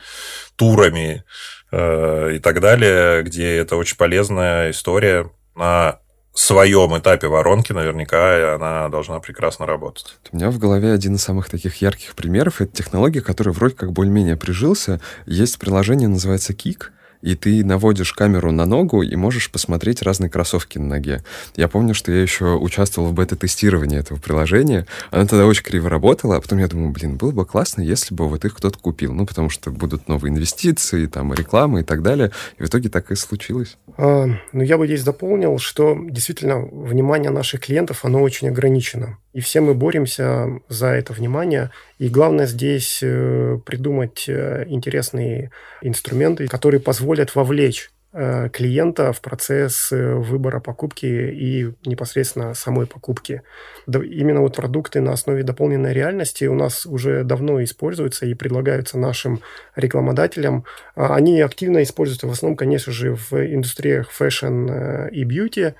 турами 0.56 1.24
э, 1.72 2.36
и 2.36 2.40
так 2.40 2.60
далее, 2.62 3.24
где 3.24 3.58
это 3.58 3.76
очень 3.76 3.98
полезная 3.98 4.72
история 4.72 5.30
на 5.56 6.00
своем 6.36 6.98
этапе 6.98 7.28
воронки 7.28 7.72
наверняка 7.72 8.56
она 8.56 8.90
должна 8.90 9.20
прекрасно 9.20 9.66
работать. 9.66 10.18
У 10.32 10.36
меня 10.36 10.52
в 10.52 10.60
голове 10.60 10.92
один 10.92 11.16
из 11.16 11.24
самых 11.24 11.50
таких 11.50 11.82
ярких 11.82 12.14
примеров. 12.14 12.62
Это 12.62 12.76
технология, 12.76 13.22
которая 13.22 13.54
вроде 13.54 13.76
как 13.76 13.94
более-менее 13.94 14.36
прижился. 14.36 15.00
Есть 15.26 15.58
приложение, 15.60 16.10
называется 16.10 16.54
Kik 16.54 16.90
и 17.22 17.36
ты 17.36 17.64
наводишь 17.66 18.14
камеру 18.14 18.52
на 18.52 18.66
ногу 18.66 19.02
и 19.02 19.16
можешь 19.16 19.52
посмотреть 19.52 20.02
разные 20.02 20.30
кроссовки 20.30 20.78
на 20.78 20.88
ноге. 20.88 21.24
Я 21.56 21.68
помню, 21.68 21.94
что 21.94 22.12
я 22.12 22.22
еще 22.22 22.56
участвовал 22.56 23.10
в 23.10 23.14
бета-тестировании 23.14 24.00
этого 24.00 24.20
приложения. 24.20 24.86
Оно 25.12 25.26
тогда 25.28 25.46
очень 25.46 25.64
криво 25.64 25.90
работало, 25.90 26.36
а 26.36 26.42
потом 26.42 26.60
я 26.60 26.68
думаю, 26.68 26.92
блин, 26.92 27.18
было 27.18 27.32
бы 27.32 27.46
классно, 27.46 27.82
если 27.82 28.14
бы 28.14 28.28
вот 28.28 28.46
их 28.46 28.56
кто-то 28.56 28.78
купил. 28.80 29.14
Ну, 29.14 29.26
потому 29.26 29.50
что 29.50 29.72
будут 29.72 30.08
новые 30.08 30.32
инвестиции, 30.32 31.06
там, 31.08 31.34
реклама 31.34 31.82
и 31.82 31.84
так 31.84 32.02
далее. 32.02 32.32
И 32.58 32.64
в 32.64 32.68
итоге 32.68 32.90
так 32.90 33.12
и 33.12 33.16
случилось. 33.16 33.78
А, 33.98 34.28
ну, 34.54 34.62
я 34.62 34.78
бы 34.78 34.86
здесь 34.86 35.04
дополнил, 35.04 35.58
что 35.58 35.98
действительно 36.10 36.60
внимание 36.60 37.32
наших 37.32 37.62
клиентов, 37.62 38.06
оно 38.06 38.22
очень 38.22 38.50
ограничено. 38.50 39.18
И 39.36 39.42
все 39.42 39.60
мы 39.60 39.74
боремся 39.74 40.48
за 40.70 40.88
это 40.88 41.12
внимание. 41.12 41.70
И 42.00 42.08
главное 42.08 42.46
здесь 42.46 43.00
э, 43.04 43.60
придумать 43.66 44.30
э, 44.30 44.64
интересные 44.68 45.52
инструменты, 45.82 46.48
которые 46.48 46.80
позволят 46.80 47.36
вовлечь 47.36 47.92
э, 48.14 48.48
клиента 48.54 49.12
в 49.12 49.20
процесс 49.20 49.92
выбора 49.92 50.62
покупки 50.62 51.06
и 51.06 51.70
непосредственно 51.86 52.54
самой 52.54 52.88
покупки. 52.88 53.42
Именно 53.88 54.40
вот 54.40 54.56
продукты 54.56 55.02
на 55.02 55.12
основе 55.12 55.44
дополненной 55.44 55.92
реальности 55.92 56.46
у 56.46 56.56
нас 56.56 56.86
уже 56.86 57.26
давно 57.26 57.62
используются 57.62 58.26
и 58.26 58.36
предлагаются 58.36 58.98
нашим 58.98 59.42
рекламодателям. 59.76 60.64
А 60.96 61.14
они 61.14 61.42
активно 61.42 61.84
используются 61.84 62.28
в 62.28 62.32
основном, 62.32 62.56
конечно 62.56 62.94
же, 62.94 63.16
в 63.16 63.34
индустриях 63.34 64.12
fashion 64.12 65.10
и 65.12 65.26
beauty, 65.26 65.74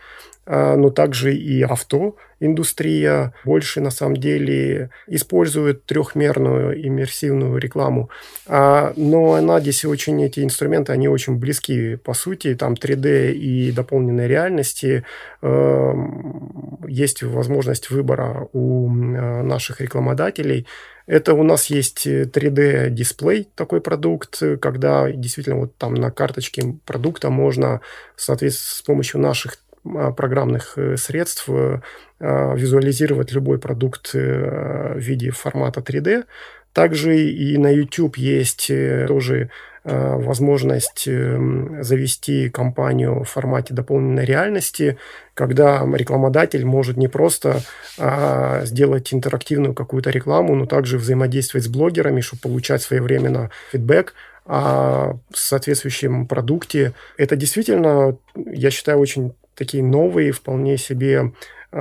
но 0.46 0.90
также 0.90 1.36
и 1.36 1.62
автоиндустрия 1.64 3.34
больше 3.44 3.82
на 3.82 3.90
самом 3.90 4.18
деле 4.18 4.92
использует 5.08 5.86
трехмерную 5.86 6.88
иммерсивную 6.88 7.58
рекламу. 7.58 8.10
А, 8.46 8.94
но 8.96 9.34
она 9.34 9.60
здесь 9.60 9.86
очень, 9.86 10.24
эти 10.24 10.42
инструменты, 10.42 10.94
они 10.94 11.08
очень 11.08 11.38
близки 11.38 11.96
по 11.96 12.14
сути, 12.14 12.56
там 12.56 12.74
3D 12.74 13.34
и 13.34 13.72
дополненной 13.72 14.28
реальности. 14.28 15.04
Эм, 15.42 16.80
есть 16.88 17.24
возможность 17.24 17.90
выбора 17.90 18.48
у 18.54 18.90
э, 18.90 19.42
наших 19.42 19.82
рекламодателей. 19.82 20.68
Это 21.08 21.36
у 21.36 21.44
нас 21.44 21.68
есть 21.68 22.08
3D-дисплей, 22.08 23.48
такой 23.54 23.80
продукт, 23.80 24.42
когда 24.60 25.12
действительно 25.12 25.58
вот 25.58 25.78
там 25.78 25.94
на 25.94 26.10
карточке 26.10 26.78
продукта 26.84 27.30
можно, 27.30 27.82
соответственно, 28.16 28.76
с 28.76 28.82
помощью 28.82 29.20
наших 29.22 29.54
а, 29.54 29.65
программных 29.86 30.78
э, 30.78 30.98
средств 30.98 31.46
э, 31.48 31.82
а, 32.20 32.56
визуализировать 32.56 33.32
любой 33.32 33.60
продукт 33.60 34.12
э, 34.14 34.94
в 34.96 35.00
виде 35.00 35.32
формата 35.32 35.82
3D. 35.82 36.26
Также 36.74 37.18
и 37.18 37.58
на 37.58 37.70
YouTube 37.70 38.18
есть 38.18 38.68
тоже 39.08 39.50
возможность 39.86 41.06
завести 41.06 42.50
компанию 42.50 43.24
в 43.24 43.30
формате 43.30 43.74
дополненной 43.74 44.26
реальности, 44.26 44.98
когда 45.36 45.86
рекламодатель 45.94 46.66
может 46.66 46.98
не 46.98 47.08
просто 47.08 47.62
а, 47.98 48.66
сделать 48.66 49.14
интерактивную 49.14 49.74
какую-то 49.74 50.10
рекламу, 50.10 50.56
но 50.56 50.66
также 50.66 50.98
взаимодействовать 50.98 51.66
с 51.66 51.70
блогерами, 51.70 52.20
чтобы 52.20 52.42
получать 52.42 52.82
своевременно 52.82 53.52
фидбэк 53.72 54.16
о 54.46 55.14
соответствующем 55.34 56.28
продукте. 56.28 56.94
Это 57.18 57.36
действительно, 57.36 58.18
я 58.36 58.72
считаю, 58.72 59.00
очень 59.00 59.34
такие 59.56 59.84
новые, 59.84 60.32
вполне 60.32 60.78
себе 60.78 61.34
э, 61.72 61.78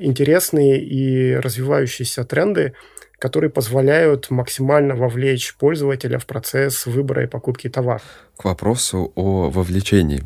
интересные 0.00 0.80
и 0.80 1.34
развивающиеся 1.36 2.24
тренды, 2.24 2.74
которые 3.18 3.50
позволяют 3.50 4.30
максимально 4.30 4.94
вовлечь 4.94 5.56
пользователя 5.56 6.18
в 6.18 6.26
процесс 6.26 6.86
выбора 6.86 7.24
и 7.24 7.26
покупки 7.26 7.68
товара. 7.68 8.02
К 8.36 8.44
вопросу 8.44 9.12
о 9.14 9.50
вовлечении. 9.50 10.22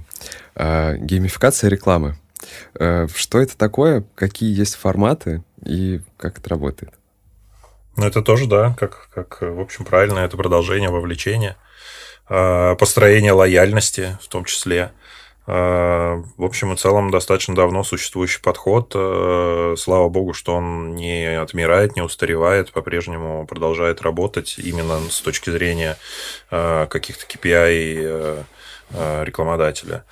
Э, 0.54 0.96
геймификация 0.96 1.70
рекламы. 1.70 2.16
Э, 2.78 3.06
что 3.14 3.40
это 3.40 3.56
такое? 3.56 4.04
Какие 4.14 4.56
есть 4.56 4.74
форматы 4.74 5.42
и 5.64 6.00
как 6.16 6.38
это 6.38 6.50
работает? 6.50 6.92
Ну, 7.96 8.06
это 8.06 8.22
тоже, 8.22 8.46
да, 8.46 8.74
как, 8.78 9.08
как, 9.14 9.42
в 9.42 9.60
общем, 9.60 9.84
правильно, 9.84 10.20
это 10.20 10.36
продолжение 10.36 10.88
вовлечения, 10.88 11.56
а, 12.26 12.74
построение 12.76 13.32
лояльности 13.32 14.16
в 14.22 14.28
том 14.28 14.44
числе. 14.44 14.92
А, 15.46 16.22
в 16.36 16.44
общем 16.44 16.72
и 16.72 16.76
целом, 16.76 17.10
достаточно 17.10 17.54
давно 17.54 17.82
существующий 17.84 18.40
подход. 18.40 18.92
А, 18.94 19.74
слава 19.76 20.08
богу, 20.08 20.32
что 20.32 20.54
он 20.54 20.94
не 20.94 21.26
отмирает, 21.36 21.96
не 21.96 22.02
устаревает, 22.02 22.72
по-прежнему 22.72 23.46
продолжает 23.46 24.02
работать 24.02 24.58
именно 24.58 25.00
с 25.10 25.20
точки 25.20 25.50
зрения 25.50 25.96
каких-то 26.50 27.26
KPI 27.26 28.44
рекламодателя. 29.24 30.04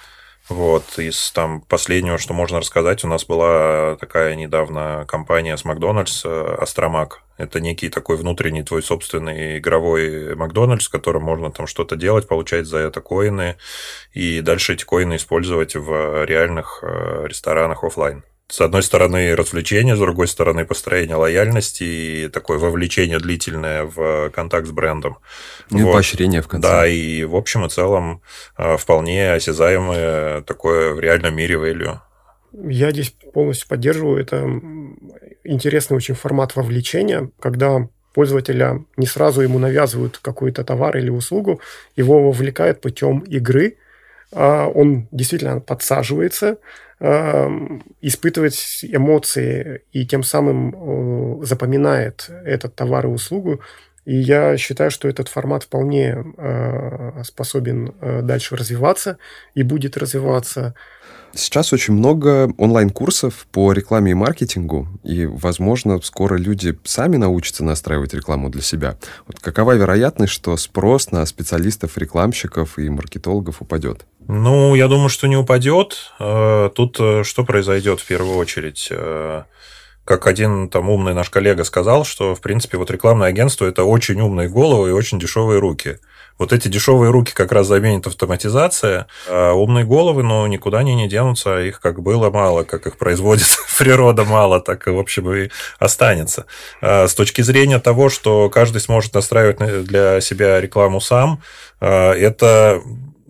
Вот, 0.51 0.99
из 0.99 1.31
там 1.31 1.61
последнего, 1.61 2.19
что 2.19 2.35
можно 2.35 2.59
рассказать, 2.59 3.05
у 3.05 3.09
нас 3.09 3.25
была 3.25 3.97
такая 4.01 4.35
недавно 4.35 5.05
компания 5.07 5.57
с 5.57 5.65
Макдональдс, 5.65 6.27
Астромак. 6.27 7.23
Это 7.39 7.61
некий 7.61 7.89
такой 7.89 8.17
внутренний 8.17 8.65
твой 8.65 8.83
собственный 8.83 9.59
игровой 9.59 10.35
Макдональдс, 10.35 10.87
с 10.87 10.89
которым 10.89 11.23
можно 11.23 11.53
там 11.53 11.69
что-то 11.69 11.95
делать, 11.95 12.27
получать 12.27 12.67
за 12.67 12.79
это 12.79 13.01
коины, 13.01 13.59
и 14.13 14.41
дальше 14.41 14.73
эти 14.73 14.85
коины 14.85 15.17
использовать 15.17 15.77
в 15.77 16.25
реальных 16.25 16.81
э, 16.83 17.27
ресторанах 17.29 17.85
офлайн 17.85 18.25
с 18.51 18.61
одной 18.61 18.83
стороны, 18.83 19.37
развлечение, 19.37 19.95
с 19.95 19.99
другой 19.99 20.27
стороны, 20.27 20.65
построение 20.65 21.15
лояльности 21.15 21.85
и 21.85 22.29
такое 22.29 22.59
вовлечение 22.59 23.19
длительное 23.21 23.85
в 23.85 24.31
контакт 24.31 24.67
с 24.67 24.71
брендом. 24.73 25.19
И 25.71 25.83
вот. 25.83 25.93
поощрение 25.93 26.43
в 26.43 26.49
конце. 26.49 26.69
Да, 26.69 26.87
и 26.87 27.23
в 27.25 27.37
общем 27.37 27.65
и 27.65 27.69
целом 27.69 28.23
а, 28.57 28.77
вполне 28.77 29.33
осязаемое 29.33 30.43
такое 30.43 30.95
в 30.95 31.01
реальном 31.01 31.37
мире 31.37 31.55
value. 31.55 31.99
Я 32.53 32.91
здесь 32.91 33.15
полностью 33.33 33.69
поддерживаю. 33.69 34.21
Это 34.21 34.45
интересный 35.45 35.97
очень 35.97 36.17
формат 36.17 36.57
вовлечения, 36.57 37.31
когда 37.39 37.89
пользователя 38.13 38.85
не 38.97 39.07
сразу 39.07 39.43
ему 39.43 39.61
навязывают 39.61 40.19
какой-то 40.19 40.65
товар 40.65 40.97
или 40.97 41.11
услугу, 41.11 41.61
его 41.95 42.21
вовлекают 42.31 42.81
путем 42.81 43.21
игры, 43.21 43.77
он 44.33 45.09
действительно 45.11 45.61
подсаживается, 45.61 46.59
Эм, 47.03 47.83
испытывает 48.03 48.53
эмоции 48.83 49.85
и 49.91 50.05
тем 50.05 50.23
самым 50.23 51.43
запоминает 51.43 52.31
этот 52.45 52.75
товар 52.75 53.07
и 53.07 53.09
услугу. 53.09 53.63
И 54.05 54.17
я 54.17 54.57
считаю, 54.57 54.91
что 54.91 55.09
этот 55.09 55.29
формат 55.29 55.65
вполне 55.65 56.25
э, 56.37 57.23
способен 57.25 57.95
э, 58.01 58.23
дальше 58.23 58.57
развиваться 58.57 59.19
и 59.55 59.63
будет 59.63 59.97
развиваться. 59.97 60.75
Сейчас 61.33 61.73
очень 61.73 61.95
много 61.95 62.53
онлайн-курсов 62.59 63.47
по 63.53 63.73
рекламе 63.73 64.13
и 64.13 64.15
маркетингу, 64.15 64.89
и, 65.05 65.27
возможно, 65.27 66.01
скоро 66.01 66.37
люди 66.37 66.77
сами 66.83 67.19
научатся 67.19 67.63
настраивать 67.63 68.15
рекламу 68.15 68.51
для 68.51 68.63
себя. 68.63 68.97
Вот 69.29 69.39
какова 69.39 69.77
вероятность, 69.77 70.33
что 70.33 70.57
спрос 70.57 71.13
на 71.13 71.25
специалистов, 71.27 71.97
рекламщиков 71.99 72.79
и 72.79 72.89
маркетологов 72.89 73.63
упадет? 73.63 74.07
Ну, 74.27 74.75
я 74.75 74.89
думаю, 74.89 75.09
что 75.09 75.29
не 75.29 75.37
упадет. 75.37 76.13
Э, 76.19 76.71
тут 76.75 76.97
э, 76.99 77.23
что 77.23 77.45
произойдет 77.45 78.01
в 78.01 78.07
первую 78.07 78.37
очередь? 78.37 78.91
Как 80.11 80.27
один 80.27 80.69
там 80.69 80.91
умный 80.91 81.15
наш 81.15 81.31
коллега 81.31 81.63
сказал, 81.63 82.05
что, 82.05 82.35
в 82.35 82.41
принципе, 82.41 82.77
вот 82.77 82.91
рекламное 82.91 83.29
агентство– 83.29 83.65
это 83.67 83.85
очень 83.85 84.21
умные 84.21 84.49
головы 84.49 84.89
и 84.89 84.93
очень 84.93 85.21
дешевые 85.21 85.61
руки. 85.61 86.01
Вот 86.37 86.53
эти 86.53 86.67
дешевые 86.67 87.13
руки 87.13 87.33
как 87.33 87.53
раз 87.53 87.69
заменит 87.69 88.09
автоматизация, 88.09 89.07
а 89.29 89.53
умные 89.53 89.85
головы, 89.85 90.25
ну, 90.25 90.45
никуда 90.49 90.79
они 90.79 90.97
не 90.97 91.09
денутся, 91.09 91.61
их 91.61 91.81
как 91.81 92.03
было 92.03 92.29
мало, 92.29 92.65
как 92.65 92.89
их 92.89 92.97
производит 92.97 93.47
природа 93.79 94.25
мало, 94.25 94.61
так, 94.61 94.85
в 94.89 94.99
общем, 94.99 95.33
и 95.33 95.51
останется. 95.79 96.47
А 96.83 97.07
с 97.07 97.15
точки 97.15 97.43
зрения 97.43 97.79
того, 97.79 98.09
что 98.09 98.51
каждый 98.51 98.81
сможет 98.81 99.15
настраивать 99.15 99.85
для 99.85 100.21
себя 100.21 100.61
рекламу 100.61 101.01
сам, 101.01 101.41
а, 101.79 102.15
это 102.15 102.83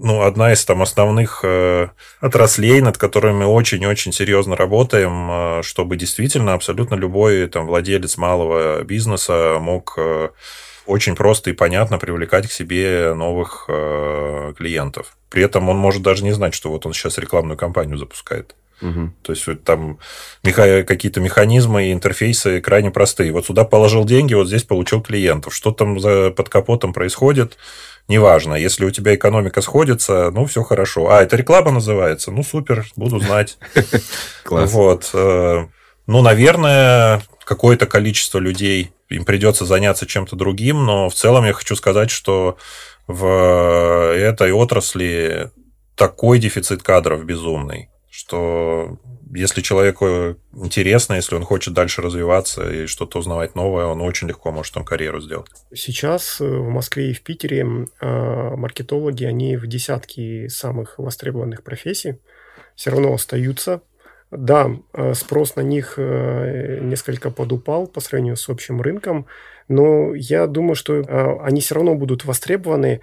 ну, 0.02 0.22
одна 0.22 0.52
из 0.52 0.64
там 0.64 0.80
основных 0.80 1.40
э, 1.44 1.88
отраслей, 2.20 2.80
над 2.80 2.96
которыми 2.96 3.40
мы 3.40 3.46
очень-очень 3.46 4.12
серьезно 4.12 4.56
работаем, 4.56 5.28
э, 5.30 5.62
чтобы 5.62 5.96
действительно 5.96 6.54
абсолютно 6.54 6.94
любой 6.94 7.46
там 7.48 7.66
владелец 7.66 8.16
малого 8.16 8.82
бизнеса 8.82 9.58
мог 9.60 9.94
э, 9.98 10.30
очень 10.86 11.14
просто 11.14 11.50
и 11.50 11.52
понятно 11.52 11.98
привлекать 11.98 12.48
к 12.48 12.52
себе 12.52 13.12
новых 13.14 13.66
э, 13.68 14.54
клиентов. 14.56 15.16
При 15.28 15.42
этом 15.42 15.68
он 15.68 15.76
может 15.76 16.02
даже 16.02 16.24
не 16.24 16.32
знать, 16.32 16.54
что 16.54 16.70
вот 16.70 16.86
он 16.86 16.94
сейчас 16.94 17.18
рекламную 17.18 17.58
кампанию 17.58 17.98
запускает. 17.98 18.56
Угу. 18.82 19.12
То 19.22 19.32
есть 19.32 19.46
вот 19.46 19.62
там 19.62 19.98
меха... 20.42 20.82
какие-то 20.84 21.20
механизмы 21.20 21.88
и 21.88 21.92
интерфейсы 21.92 22.60
крайне 22.60 22.90
простые. 22.90 23.32
Вот 23.32 23.46
сюда 23.46 23.64
положил 23.64 24.04
деньги, 24.04 24.34
вот 24.34 24.48
здесь 24.48 24.64
получил 24.64 25.02
клиентов. 25.02 25.54
Что 25.54 25.70
там 25.70 26.00
за 26.00 26.30
под 26.30 26.48
капотом 26.48 26.92
происходит? 26.92 27.58
Неважно. 28.10 28.54
Если 28.54 28.84
у 28.84 28.90
тебя 28.90 29.14
экономика 29.14 29.62
сходится, 29.62 30.30
ну, 30.32 30.44
все 30.44 30.62
хорошо. 30.62 31.10
А, 31.10 31.22
это 31.22 31.36
реклама 31.36 31.70
называется? 31.70 32.30
Ну, 32.30 32.42
супер, 32.42 32.84
буду 32.96 33.20
знать. 33.20 33.56
Класс. 34.44 34.70
Вот. 34.72 35.10
Э, 35.14 35.66
ну, 36.06 36.20
наверное, 36.20 37.22
какое-то 37.44 37.86
количество 37.86 38.38
людей 38.38 38.92
им 39.08 39.24
придется 39.24 39.64
заняться 39.64 40.06
чем-то 40.06 40.36
другим, 40.36 40.84
но 40.84 41.08
в 41.08 41.14
целом 41.14 41.44
я 41.44 41.52
хочу 41.52 41.76
сказать, 41.76 42.10
что 42.10 42.58
в 43.06 44.14
этой 44.16 44.52
отрасли 44.52 45.50
такой 45.94 46.38
дефицит 46.38 46.82
кадров 46.82 47.24
безумный, 47.24 47.90
что 48.10 48.98
если 49.32 49.60
человеку 49.60 50.36
интересно, 50.52 51.14
если 51.14 51.36
он 51.36 51.44
хочет 51.44 51.74
дальше 51.74 52.02
развиваться 52.02 52.68
и 52.68 52.86
что-то 52.86 53.20
узнавать 53.20 53.54
новое, 53.54 53.86
он 53.86 54.00
очень 54.00 54.26
легко 54.26 54.50
может 54.50 54.74
там 54.74 54.84
карьеру 54.84 55.20
сделать. 55.20 55.48
Сейчас 55.72 56.40
э, 56.40 56.44
в 56.44 56.68
Москве 56.68 57.12
и 57.12 57.14
в 57.14 57.22
Питере 57.22 57.60
э, 57.60 58.56
маркетологи, 58.56 59.24
они 59.24 59.56
в 59.56 59.68
десятке 59.68 60.48
самых 60.48 60.98
востребованных 60.98 61.62
профессий 61.62 62.18
все 62.74 62.90
равно 62.90 63.14
остаются. 63.14 63.80
Да, 64.32 64.70
э, 64.92 65.14
спрос 65.14 65.54
на 65.54 65.60
них 65.60 65.94
несколько 65.96 67.30
подупал 67.30 67.86
по 67.86 68.00
сравнению 68.00 68.36
с 68.36 68.48
общим 68.48 68.80
рынком, 68.80 69.26
но 69.70 70.16
я 70.16 70.48
думаю, 70.48 70.74
что 70.74 70.94
э, 70.96 71.38
они 71.44 71.60
все 71.60 71.76
равно 71.76 71.94
будут 71.94 72.24
востребованы. 72.24 73.00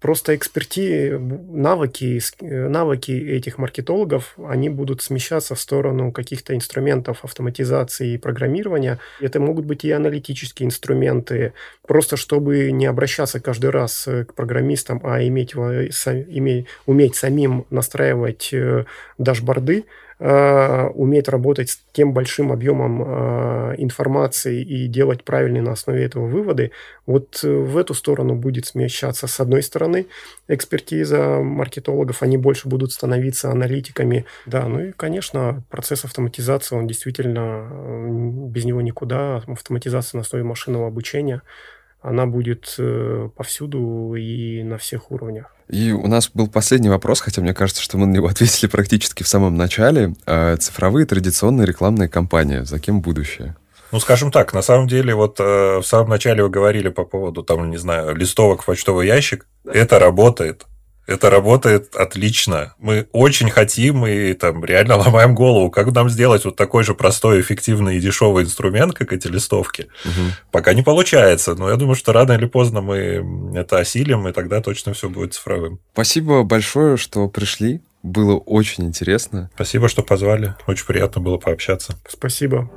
Просто 0.00 0.36
эксперти, 0.36 1.16
навыки, 1.18 2.20
э, 2.42 2.68
навыки 2.68 3.10
этих 3.10 3.56
маркетологов, 3.56 4.34
они 4.46 4.68
будут 4.68 5.00
смещаться 5.00 5.54
в 5.54 5.60
сторону 5.60 6.12
каких-то 6.12 6.54
инструментов 6.54 7.24
автоматизации 7.24 8.12
и 8.12 8.18
программирования. 8.18 8.98
Это 9.18 9.40
могут 9.40 9.64
быть 9.64 9.82
и 9.86 9.92
аналитические 9.92 10.66
инструменты, 10.66 11.54
просто 11.86 12.18
чтобы 12.18 12.70
не 12.70 12.84
обращаться 12.84 13.40
каждый 13.40 13.70
раз 13.70 14.06
э, 14.06 14.26
к 14.26 14.34
программистам, 14.34 15.00
а 15.02 15.22
иметь, 15.26 15.54
иметь, 15.54 16.66
уметь 16.84 17.16
самим 17.16 17.64
настраивать 17.70 18.54
дашборды, 19.16 19.78
Э, 19.80 19.84
уметь 20.20 21.28
работать 21.28 21.70
с 21.70 21.80
тем 21.92 22.12
большим 22.12 22.52
объемом 22.52 23.02
э, 23.02 23.74
информации 23.78 24.62
и 24.62 24.86
делать 24.86 25.24
правильные 25.24 25.62
на 25.62 25.72
основе 25.72 26.04
этого 26.04 26.26
выводы, 26.26 26.72
вот 27.06 27.40
э, 27.42 27.48
в 27.50 27.76
эту 27.78 27.94
сторону 27.94 28.34
будет 28.34 28.66
смещаться 28.66 29.26
с 29.26 29.40
одной 29.40 29.62
стороны 29.62 30.06
экспертиза 30.46 31.38
маркетологов, 31.40 32.22
они 32.22 32.36
больше 32.36 32.68
будут 32.68 32.92
становиться 32.92 33.50
аналитиками. 33.50 34.26
Да, 34.44 34.68
ну 34.68 34.80
и, 34.80 34.92
конечно, 34.92 35.64
процесс 35.70 36.04
автоматизации, 36.04 36.76
он 36.76 36.86
действительно 36.86 37.68
без 38.50 38.64
него 38.64 38.82
никуда. 38.82 39.42
Автоматизация 39.46 40.18
на 40.18 40.22
основе 40.22 40.44
машинного 40.44 40.86
обучения– 40.86 41.42
она 42.02 42.26
будет 42.26 42.74
э, 42.78 43.28
повсюду 43.36 44.14
и 44.14 44.62
на 44.62 44.78
всех 44.78 45.10
уровнях. 45.10 45.54
И 45.68 45.92
у 45.92 46.06
нас 46.08 46.30
был 46.32 46.48
последний 46.48 46.88
вопрос, 46.88 47.20
хотя 47.20 47.42
мне 47.42 47.54
кажется, 47.54 47.82
что 47.82 47.98
мы 47.98 48.06
на 48.06 48.12
него 48.12 48.26
ответили 48.30 48.68
практически 48.68 49.22
в 49.22 49.28
самом 49.28 49.56
начале. 49.56 50.14
А 50.26 50.56
цифровые 50.56 51.06
традиционные 51.06 51.66
рекламные 51.66 52.08
кампании. 52.08 52.60
За 52.60 52.78
кем 52.78 53.00
будущее? 53.00 53.56
Ну, 53.92 53.98
скажем 53.98 54.30
так, 54.30 54.52
на 54.52 54.62
самом 54.62 54.86
деле, 54.86 55.14
вот 55.14 55.40
э, 55.40 55.78
в 55.78 55.82
самом 55.82 56.10
начале 56.10 56.44
вы 56.44 56.48
говорили 56.48 56.90
по 56.90 57.04
поводу, 57.04 57.42
там, 57.42 57.70
не 57.70 57.76
знаю, 57.76 58.14
листовок 58.14 58.62
в 58.62 58.66
почтовый 58.66 59.06
ящик. 59.06 59.46
Да. 59.64 59.72
Это 59.72 59.98
работает. 59.98 60.66
Это 61.10 61.28
работает 61.28 61.96
отлично. 61.96 62.74
Мы 62.78 63.08
очень 63.12 63.50
хотим 63.50 64.06
и 64.06 64.32
там 64.34 64.64
реально 64.64 64.96
ломаем 64.96 65.34
голову, 65.34 65.70
как 65.70 65.92
нам 65.92 66.08
сделать 66.08 66.44
вот 66.44 66.54
такой 66.54 66.84
же 66.84 66.94
простой, 66.94 67.40
эффективный 67.40 67.96
и 67.96 68.00
дешевый 68.00 68.44
инструмент, 68.44 68.94
как 68.94 69.12
эти 69.12 69.26
листовки. 69.26 69.88
Угу. 70.04 70.26
Пока 70.52 70.72
не 70.72 70.82
получается, 70.82 71.56
но 71.56 71.68
я 71.68 71.76
думаю, 71.76 71.96
что 71.96 72.12
рано 72.12 72.32
или 72.32 72.46
поздно 72.46 72.80
мы 72.80 73.52
это 73.54 73.78
осилим, 73.78 74.28
и 74.28 74.32
тогда 74.32 74.60
точно 74.60 74.94
все 74.94 75.08
будет 75.08 75.34
цифровым. 75.34 75.80
Спасибо 75.94 76.44
большое, 76.44 76.96
что 76.96 77.28
пришли. 77.28 77.80
Было 78.02 78.36
очень 78.36 78.84
интересно. 78.84 79.50
Спасибо, 79.54 79.88
что 79.88 80.02
позвали. 80.02 80.54
Очень 80.66 80.86
приятно 80.86 81.20
было 81.20 81.36
пообщаться. 81.36 81.98
Спасибо. 82.08 82.70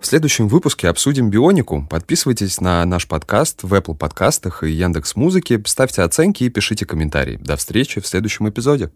В 0.00 0.06
следующем 0.06 0.48
выпуске 0.48 0.88
обсудим 0.88 1.30
бионику. 1.30 1.86
Подписывайтесь 1.88 2.60
на 2.60 2.84
наш 2.84 3.08
подкаст 3.08 3.62
в 3.62 3.74
Apple 3.74 3.96
подкастах 3.96 4.62
и 4.62 4.70
Яндекс 4.70 5.16
Музыке, 5.16 5.60
ставьте 5.66 6.02
оценки 6.02 6.44
и 6.44 6.48
пишите 6.48 6.86
комментарии. 6.86 7.38
До 7.42 7.56
встречи 7.56 8.00
в 8.00 8.06
следующем 8.06 8.48
эпизоде. 8.48 8.90